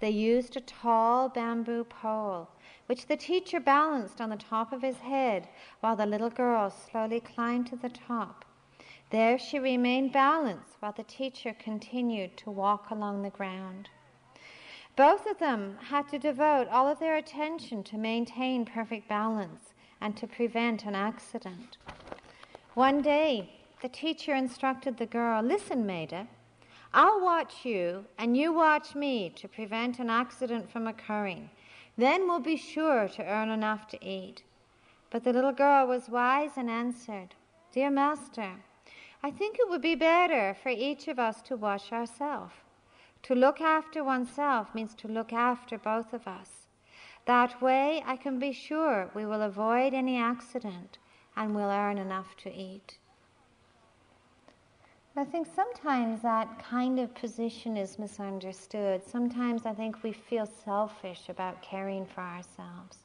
They 0.00 0.08
used 0.08 0.56
a 0.56 0.62
tall 0.62 1.28
bamboo 1.28 1.84
pole, 1.84 2.48
which 2.86 3.04
the 3.04 3.18
teacher 3.18 3.60
balanced 3.60 4.18
on 4.18 4.30
the 4.30 4.36
top 4.36 4.72
of 4.72 4.80
his 4.80 5.00
head 5.00 5.50
while 5.80 5.94
the 5.94 6.06
little 6.06 6.30
girl 6.30 6.70
slowly 6.70 7.20
climbed 7.20 7.66
to 7.66 7.76
the 7.76 7.90
top. 7.90 8.46
There 9.10 9.38
she 9.38 9.58
remained 9.58 10.10
balanced 10.10 10.76
while 10.80 10.92
the 10.92 11.02
teacher 11.02 11.52
continued 11.52 12.38
to 12.38 12.50
walk 12.50 12.88
along 12.88 13.20
the 13.20 13.28
ground. 13.28 13.90
Both 14.98 15.26
of 15.26 15.38
them 15.38 15.78
had 15.80 16.08
to 16.08 16.18
devote 16.18 16.66
all 16.72 16.88
of 16.88 16.98
their 16.98 17.14
attention 17.14 17.84
to 17.84 17.96
maintain 17.96 18.64
perfect 18.64 19.08
balance 19.08 19.72
and 20.00 20.16
to 20.16 20.26
prevent 20.26 20.86
an 20.86 20.96
accident. 20.96 21.76
One 22.74 23.00
day, 23.00 23.48
the 23.80 23.88
teacher 23.88 24.34
instructed 24.34 24.96
the 24.96 25.06
girl 25.06 25.40
Listen, 25.40 25.86
Maida, 25.86 26.26
I'll 26.92 27.20
watch 27.20 27.64
you 27.64 28.06
and 28.18 28.36
you 28.36 28.52
watch 28.52 28.96
me 28.96 29.30
to 29.36 29.46
prevent 29.46 30.00
an 30.00 30.10
accident 30.10 30.68
from 30.68 30.88
occurring. 30.88 31.48
Then 31.96 32.26
we'll 32.26 32.40
be 32.40 32.56
sure 32.56 33.06
to 33.06 33.24
earn 33.24 33.50
enough 33.50 33.86
to 33.90 34.04
eat. 34.04 34.42
But 35.10 35.22
the 35.22 35.32
little 35.32 35.52
girl 35.52 35.86
was 35.86 36.08
wise 36.08 36.56
and 36.56 36.68
answered, 36.68 37.36
Dear 37.70 37.90
master, 37.90 38.50
I 39.22 39.30
think 39.30 39.60
it 39.60 39.68
would 39.68 39.80
be 39.80 39.94
better 39.94 40.56
for 40.60 40.70
each 40.70 41.06
of 41.06 41.20
us 41.20 41.40
to 41.42 41.56
wash 41.56 41.92
ourselves. 41.92 42.52
To 43.24 43.34
look 43.34 43.60
after 43.60 44.02
oneself 44.02 44.74
means 44.74 44.94
to 44.96 45.08
look 45.08 45.32
after 45.32 45.76
both 45.76 46.12
of 46.12 46.26
us. 46.26 46.66
That 47.26 47.60
way, 47.60 48.02
I 48.06 48.16
can 48.16 48.38
be 48.38 48.52
sure 48.52 49.10
we 49.14 49.26
will 49.26 49.42
avoid 49.42 49.92
any 49.92 50.16
accident 50.16 50.98
and 51.36 51.54
we'll 51.54 51.70
earn 51.70 51.98
enough 51.98 52.36
to 52.38 52.52
eat. 52.52 52.98
I 55.18 55.24
think 55.24 55.48
sometimes 55.52 56.22
that 56.22 56.62
kind 56.64 57.00
of 57.00 57.12
position 57.14 57.76
is 57.76 57.98
misunderstood. 57.98 59.02
Sometimes 59.04 59.66
I 59.66 59.74
think 59.74 60.04
we 60.04 60.12
feel 60.12 60.46
selfish 60.46 61.28
about 61.28 61.60
caring 61.60 62.06
for 62.06 62.20
ourselves. 62.20 62.98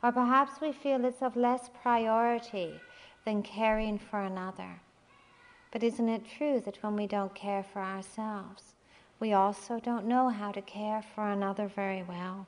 Or 0.00 0.12
perhaps 0.12 0.60
we 0.60 0.72
feel 0.72 1.04
it's 1.04 1.22
of 1.22 1.34
less 1.34 1.68
priority 1.82 2.80
than 3.24 3.42
caring 3.42 3.98
for 3.98 4.20
another. 4.20 4.80
But 5.72 5.82
isn't 5.82 6.08
it 6.08 6.24
true 6.24 6.60
that 6.60 6.82
when 6.82 6.94
we 6.94 7.08
don't 7.08 7.34
care 7.34 7.64
for 7.64 7.82
ourselves, 7.82 8.74
we 9.20 9.32
also 9.34 9.78
don't 9.78 10.06
know 10.06 10.30
how 10.30 10.50
to 10.50 10.62
care 10.62 11.04
for 11.14 11.28
another 11.28 11.68
very 11.68 12.02
well? 12.02 12.46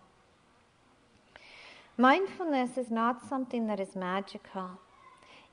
Mindfulness 1.98 2.78
is 2.78 2.90
not 2.90 3.28
something 3.28 3.66
that 3.66 3.78
is 3.78 3.94
magical. 3.94 4.70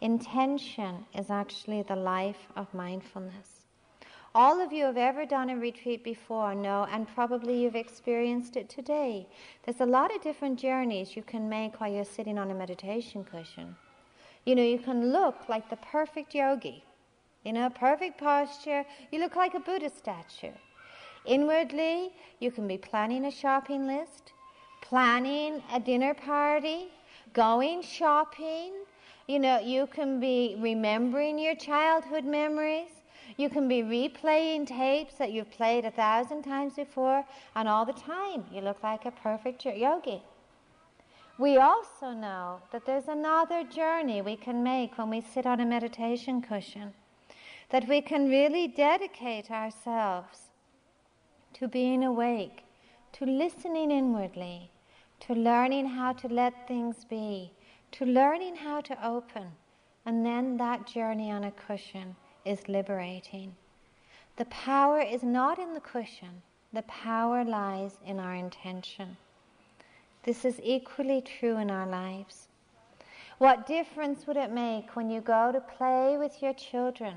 Intention 0.01 1.05
is 1.13 1.29
actually 1.29 1.82
the 1.82 1.95
life 1.95 2.47
of 2.55 2.73
mindfulness. 2.73 3.65
All 4.34 4.62
of 4.62 4.71
you 4.71 4.86
have 4.86 4.97
ever 4.97 5.25
done 5.25 5.49
a 5.49 5.58
retreat 5.58 6.03
before 6.03 6.55
know, 6.55 6.88
and 6.91 7.08
probably 7.08 7.62
you've 7.62 7.75
experienced 7.75 8.55
it 8.55 8.69
today. 8.69 9.27
There's 9.65 9.82
a 9.82 9.86
lot 9.86 10.15
of 10.15 10.21
different 10.21 10.60
journeys 10.60 11.15
you 11.15 11.23
can 11.23 11.49
make 11.49 11.82
while 11.82 11.91
you're 11.91 12.05
sitting 12.05 12.38
on 12.38 12.51
a 12.51 12.53
meditation 12.53 13.25
cushion. 13.25 13.75
You 14.45 14.55
know, 14.55 14.63
you 14.63 14.79
can 14.79 15.12
look 15.12 15.49
like 15.49 15.69
the 15.69 15.77
perfect 15.77 16.34
yogi 16.34 16.84
In 17.43 17.58
a 17.58 17.69
perfect 17.69 18.19
posture, 18.19 18.86
you 19.12 19.19
look 19.19 19.36
like 19.36 19.55
a 19.55 19.60
Buddha 19.60 19.89
statue. 19.89 20.53
Inwardly, 21.29 22.11
you 22.39 22.49
can 22.49 22.67
be 22.67 22.79
planning 22.79 23.25
a 23.25 23.29
shopping 23.29 23.85
list, 23.85 24.33
planning 24.81 25.61
a 25.71 25.79
dinner 25.79 26.15
party, 26.15 26.87
going 27.33 27.83
shopping. 27.83 28.73
You 29.27 29.37
know, 29.37 29.59
you 29.59 29.85
can 29.85 30.19
be 30.19 30.55
remembering 30.57 31.37
your 31.37 31.53
childhood 31.53 32.25
memories. 32.25 32.89
You 33.37 33.47
can 33.47 33.67
be 33.67 33.83
replaying 33.83 34.65
tapes 34.65 35.19
that 35.19 35.31
you've 35.31 35.51
played 35.51 35.85
a 35.85 35.91
thousand 35.91 36.41
times 36.41 36.73
before, 36.73 37.23
and 37.55 37.69
all 37.69 37.85
the 37.85 37.93
time 37.93 38.45
you 38.51 38.61
look 38.61 38.81
like 38.81 39.05
a 39.05 39.11
perfect 39.11 39.63
yogi. 39.65 40.23
We 41.37 41.57
also 41.57 42.09
know 42.09 42.61
that 42.71 42.87
there's 42.87 43.07
another 43.07 43.63
journey 43.63 44.23
we 44.23 44.35
can 44.35 44.63
make 44.63 44.97
when 44.97 45.11
we 45.11 45.21
sit 45.21 45.45
on 45.45 45.59
a 45.59 45.65
meditation 45.65 46.41
cushion, 46.41 46.95
that 47.69 47.87
we 47.87 48.01
can 48.01 48.29
really 48.29 48.67
dedicate 48.67 49.51
ourselves 49.51 50.48
to 51.53 51.67
being 51.67 52.03
awake, 52.03 52.63
to 53.13 53.25
listening 53.25 53.91
inwardly, 53.91 54.71
to 55.21 55.33
learning 55.33 55.88
how 55.88 56.13
to 56.13 56.27
let 56.27 56.67
things 56.67 57.05
be, 57.05 57.51
to 57.91 58.05
learning 58.05 58.55
how 58.55 58.81
to 58.81 59.05
open, 59.05 59.47
and 60.05 60.25
then 60.25 60.57
that 60.57 60.88
journey 60.88 61.31
on 61.31 61.43
a 61.43 61.51
cushion 61.51 62.15
is 62.45 62.69
liberating. 62.69 63.55
The 64.38 64.45
power 64.45 65.01
is 65.01 65.23
not 65.23 65.59
in 65.59 65.73
the 65.73 65.81
cushion, 65.81 66.41
the 66.71 66.83
power 66.83 67.43
lies 67.43 67.97
in 68.05 68.19
our 68.19 68.35
intention. 68.35 69.17
This 70.23 70.45
is 70.45 70.59
equally 70.63 71.21
true 71.21 71.57
in 71.57 71.71
our 71.71 71.88
lives. 71.88 72.47
What 73.39 73.65
difference 73.65 74.27
would 74.27 74.38
it 74.38 74.51
make 74.51 74.95
when 74.95 75.09
you 75.09 75.21
go 75.21 75.51
to 75.51 75.62
play 75.62 76.17
with 76.17 76.41
your 76.41 76.53
children? 76.53 77.15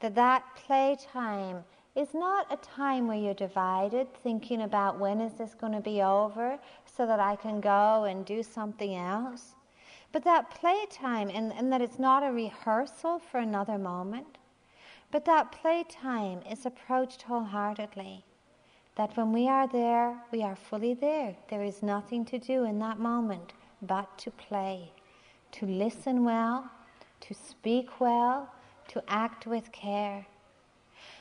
That 0.00 0.14
that 0.14 0.44
playtime 0.56 1.64
is 1.96 2.12
not 2.12 2.46
a 2.52 2.56
time 2.58 3.06
where 3.06 3.16
you're 3.16 3.34
divided, 3.34 4.06
thinking 4.22 4.62
about 4.62 4.98
when 4.98 5.20
is 5.20 5.32
this 5.34 5.54
going 5.54 5.72
to 5.72 5.80
be 5.80 6.02
over 6.02 6.58
so 6.84 7.06
that 7.06 7.18
I 7.18 7.36
can 7.36 7.60
go 7.60 8.04
and 8.04 8.24
do 8.24 8.42
something 8.42 8.94
else. 8.94 9.54
But 10.12 10.22
that 10.24 10.50
playtime, 10.50 11.30
and, 11.30 11.52
and 11.52 11.72
that 11.72 11.80
it's 11.80 11.98
not 11.98 12.22
a 12.22 12.30
rehearsal 12.32 13.18
for 13.18 13.38
another 13.38 13.78
moment, 13.78 14.38
but 15.10 15.24
that 15.24 15.52
playtime 15.52 16.40
is 16.50 16.66
approached 16.66 17.22
wholeheartedly 17.22 18.24
that 18.96 19.16
when 19.16 19.32
we 19.32 19.46
are 19.46 19.68
there, 19.68 20.16
we 20.32 20.42
are 20.42 20.56
fully 20.56 20.94
there. 20.94 21.36
There 21.48 21.62
is 21.62 21.82
nothing 21.82 22.24
to 22.26 22.38
do 22.38 22.64
in 22.64 22.78
that 22.80 22.98
moment 22.98 23.52
but 23.82 24.18
to 24.18 24.30
play, 24.30 24.90
to 25.52 25.66
listen 25.66 26.24
well, 26.24 26.70
to 27.20 27.34
speak 27.34 28.00
well, 28.00 28.50
to 28.88 29.02
act 29.06 29.46
with 29.46 29.70
care. 29.70 30.26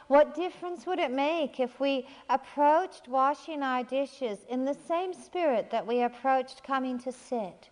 What 0.08 0.36
difference 0.36 0.86
would 0.86 1.00
it 1.00 1.12
make 1.12 1.60
if 1.60 1.80
we 1.80 2.08
approached 2.30 3.08
washing 3.08 3.63
our 3.63 3.84
dishes 3.84 4.39
in 4.50 4.63
the 4.63 4.76
same 4.88 5.13
spirit 5.13 5.72
that 5.72 5.88
we 5.88 6.02
approached 6.02 6.63
coming 6.63 7.00
to 7.00 7.12
sit? 7.12 7.70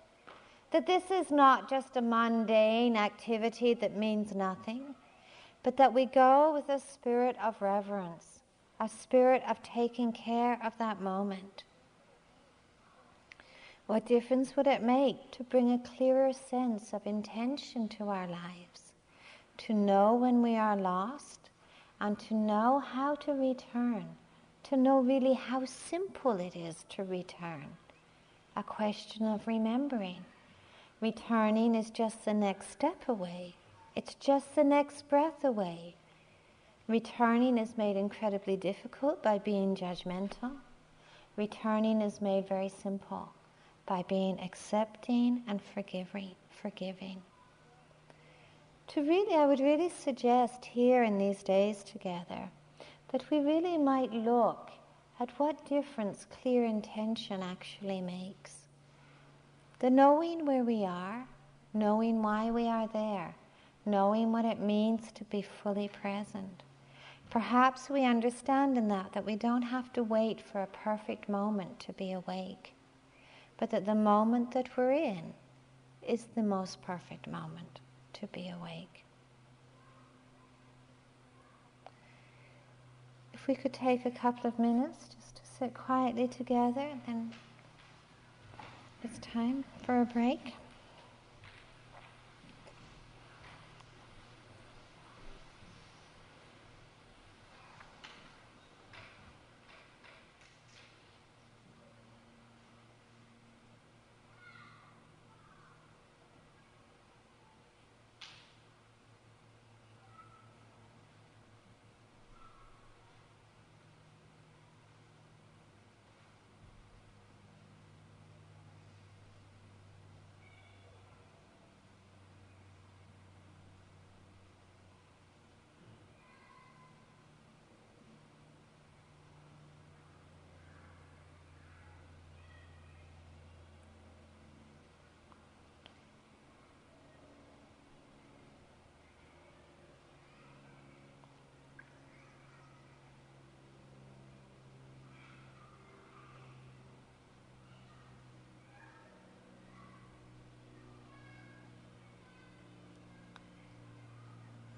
That 0.71 0.87
this 0.87 1.11
is 1.11 1.29
not 1.29 1.69
just 1.69 1.95
a 1.95 2.01
mundane 2.01 2.97
activity 2.97 3.75
that 3.75 3.95
means 3.95 4.33
nothing, 4.33 4.95
but 5.61 5.77
that 5.77 5.93
we 5.93 6.07
go 6.07 6.53
with 6.53 6.69
a 6.69 6.79
spirit 6.79 7.35
of 7.41 7.61
reverence 7.61 8.39
a 8.79 8.89
spirit 8.89 9.41
of 9.47 9.61
taking 9.63 10.11
care 10.11 10.59
of 10.61 10.77
that 10.77 10.99
moment. 10.99 11.63
What 13.85 14.05
difference 14.05 14.57
would 14.57 14.67
it 14.67 14.81
make 14.81 15.31
to 15.31 15.43
bring 15.43 15.71
a 15.71 15.79
clearer 15.79 16.33
sense 16.33 16.93
of 16.93 17.05
intention 17.05 17.87
to 17.89 18.09
our 18.09 18.27
lives? 18.27 18.93
To 19.59 19.73
know 19.73 20.15
when 20.15 20.41
we 20.41 20.57
are 20.57 20.75
lost 20.75 21.42
and 21.99 22.19
to 22.19 22.33
know 22.33 22.79
how 22.79 23.15
to 23.15 23.31
return, 23.33 24.05
to 24.63 24.77
know 24.77 24.99
really 24.99 25.33
how 25.33 25.65
simple 25.65 26.39
it 26.39 26.55
is 26.55 26.85
to 26.89 27.03
return. 27.03 27.65
A 28.55 28.63
question 28.63 29.25
of 29.25 29.47
remembering. 29.47 30.25
Returning 31.01 31.75
is 31.75 31.89
just 31.89 32.25
the 32.25 32.33
next 32.33 32.69
step 32.69 33.07
away, 33.07 33.55
it's 33.95 34.15
just 34.15 34.55
the 34.55 34.63
next 34.63 35.07
breath 35.09 35.43
away. 35.43 35.95
Returning 36.87 37.57
is 37.57 37.77
made 37.77 37.95
incredibly 37.95 38.57
difficult 38.57 39.23
by 39.23 39.37
being 39.37 39.75
judgmental. 39.75 40.51
Returning 41.37 42.01
is 42.01 42.21
made 42.21 42.47
very 42.47 42.69
simple 42.69 43.29
by 43.85 44.03
being 44.03 44.39
accepting 44.39 45.43
and 45.47 45.61
forgiving. 45.61 46.35
forgiving. 46.49 47.21
To 48.93 49.01
really, 49.01 49.35
I 49.35 49.47
would 49.47 49.59
really 49.59 49.89
suggest 49.89 50.65
here 50.65 51.01
in 51.01 51.17
these 51.17 51.41
days 51.41 51.83
together 51.83 52.51
that 53.11 53.27
we 53.31 53.39
really 53.39 53.75
might 53.75 54.13
look 54.13 54.69
at 55.19 55.31
what 55.39 55.65
difference 55.65 56.27
clear 56.29 56.63
intention 56.63 57.41
actually 57.41 58.01
makes. 58.01 58.67
The 59.79 59.89
knowing 59.89 60.45
where 60.45 60.63
we 60.63 60.85
are, 60.85 61.25
knowing 61.73 62.21
why 62.21 62.51
we 62.51 62.67
are 62.67 62.87
there, 62.87 63.33
knowing 63.83 64.31
what 64.31 64.45
it 64.45 64.59
means 64.59 65.11
to 65.13 65.23
be 65.23 65.41
fully 65.41 65.87
present. 65.87 66.61
Perhaps 67.31 67.89
we 67.89 68.05
understand 68.05 68.77
in 68.77 68.89
that 68.89 69.11
that 69.13 69.25
we 69.25 69.35
don't 69.35 69.63
have 69.63 69.91
to 69.93 70.03
wait 70.03 70.39
for 70.39 70.61
a 70.61 70.67
perfect 70.67 71.27
moment 71.27 71.79
to 71.79 71.93
be 71.93 72.11
awake, 72.11 72.75
but 73.57 73.71
that 73.71 73.87
the 73.87 73.95
moment 73.95 74.51
that 74.51 74.77
we're 74.77 74.91
in 74.91 75.33
is 76.07 76.27
the 76.35 76.43
most 76.43 76.79
perfect 76.83 77.25
moment 77.25 77.79
to 78.23 78.27
be 78.27 78.49
awake. 78.49 79.03
If 83.33 83.47
we 83.47 83.55
could 83.55 83.73
take 83.73 84.05
a 84.05 84.11
couple 84.11 84.47
of 84.47 84.57
minutes 84.57 85.09
just 85.13 85.35
to 85.35 85.41
sit 85.59 85.73
quietly 85.73 86.29
together, 86.29 86.79
and 86.79 87.01
then 87.05 87.33
it's 89.03 89.19
time 89.19 89.65
for 89.85 90.01
a 90.01 90.05
break. 90.05 90.53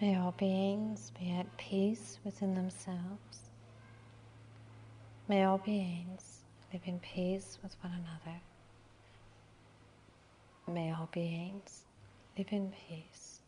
May 0.01 0.17
all 0.17 0.33
beings 0.37 1.13
be 1.17 1.31
at 1.31 1.55
peace 1.55 2.19
within 2.25 2.53
themselves. 2.53 3.49
May 5.29 5.45
all 5.45 5.57
beings 5.57 6.41
live 6.73 6.81
in 6.85 6.99
peace 6.99 7.57
with 7.63 7.77
one 7.81 7.93
another. 7.93 8.41
May 10.67 10.93
all 10.93 11.07
beings 11.13 11.85
live 12.37 12.47
in 12.51 12.73
peace. 12.89 13.39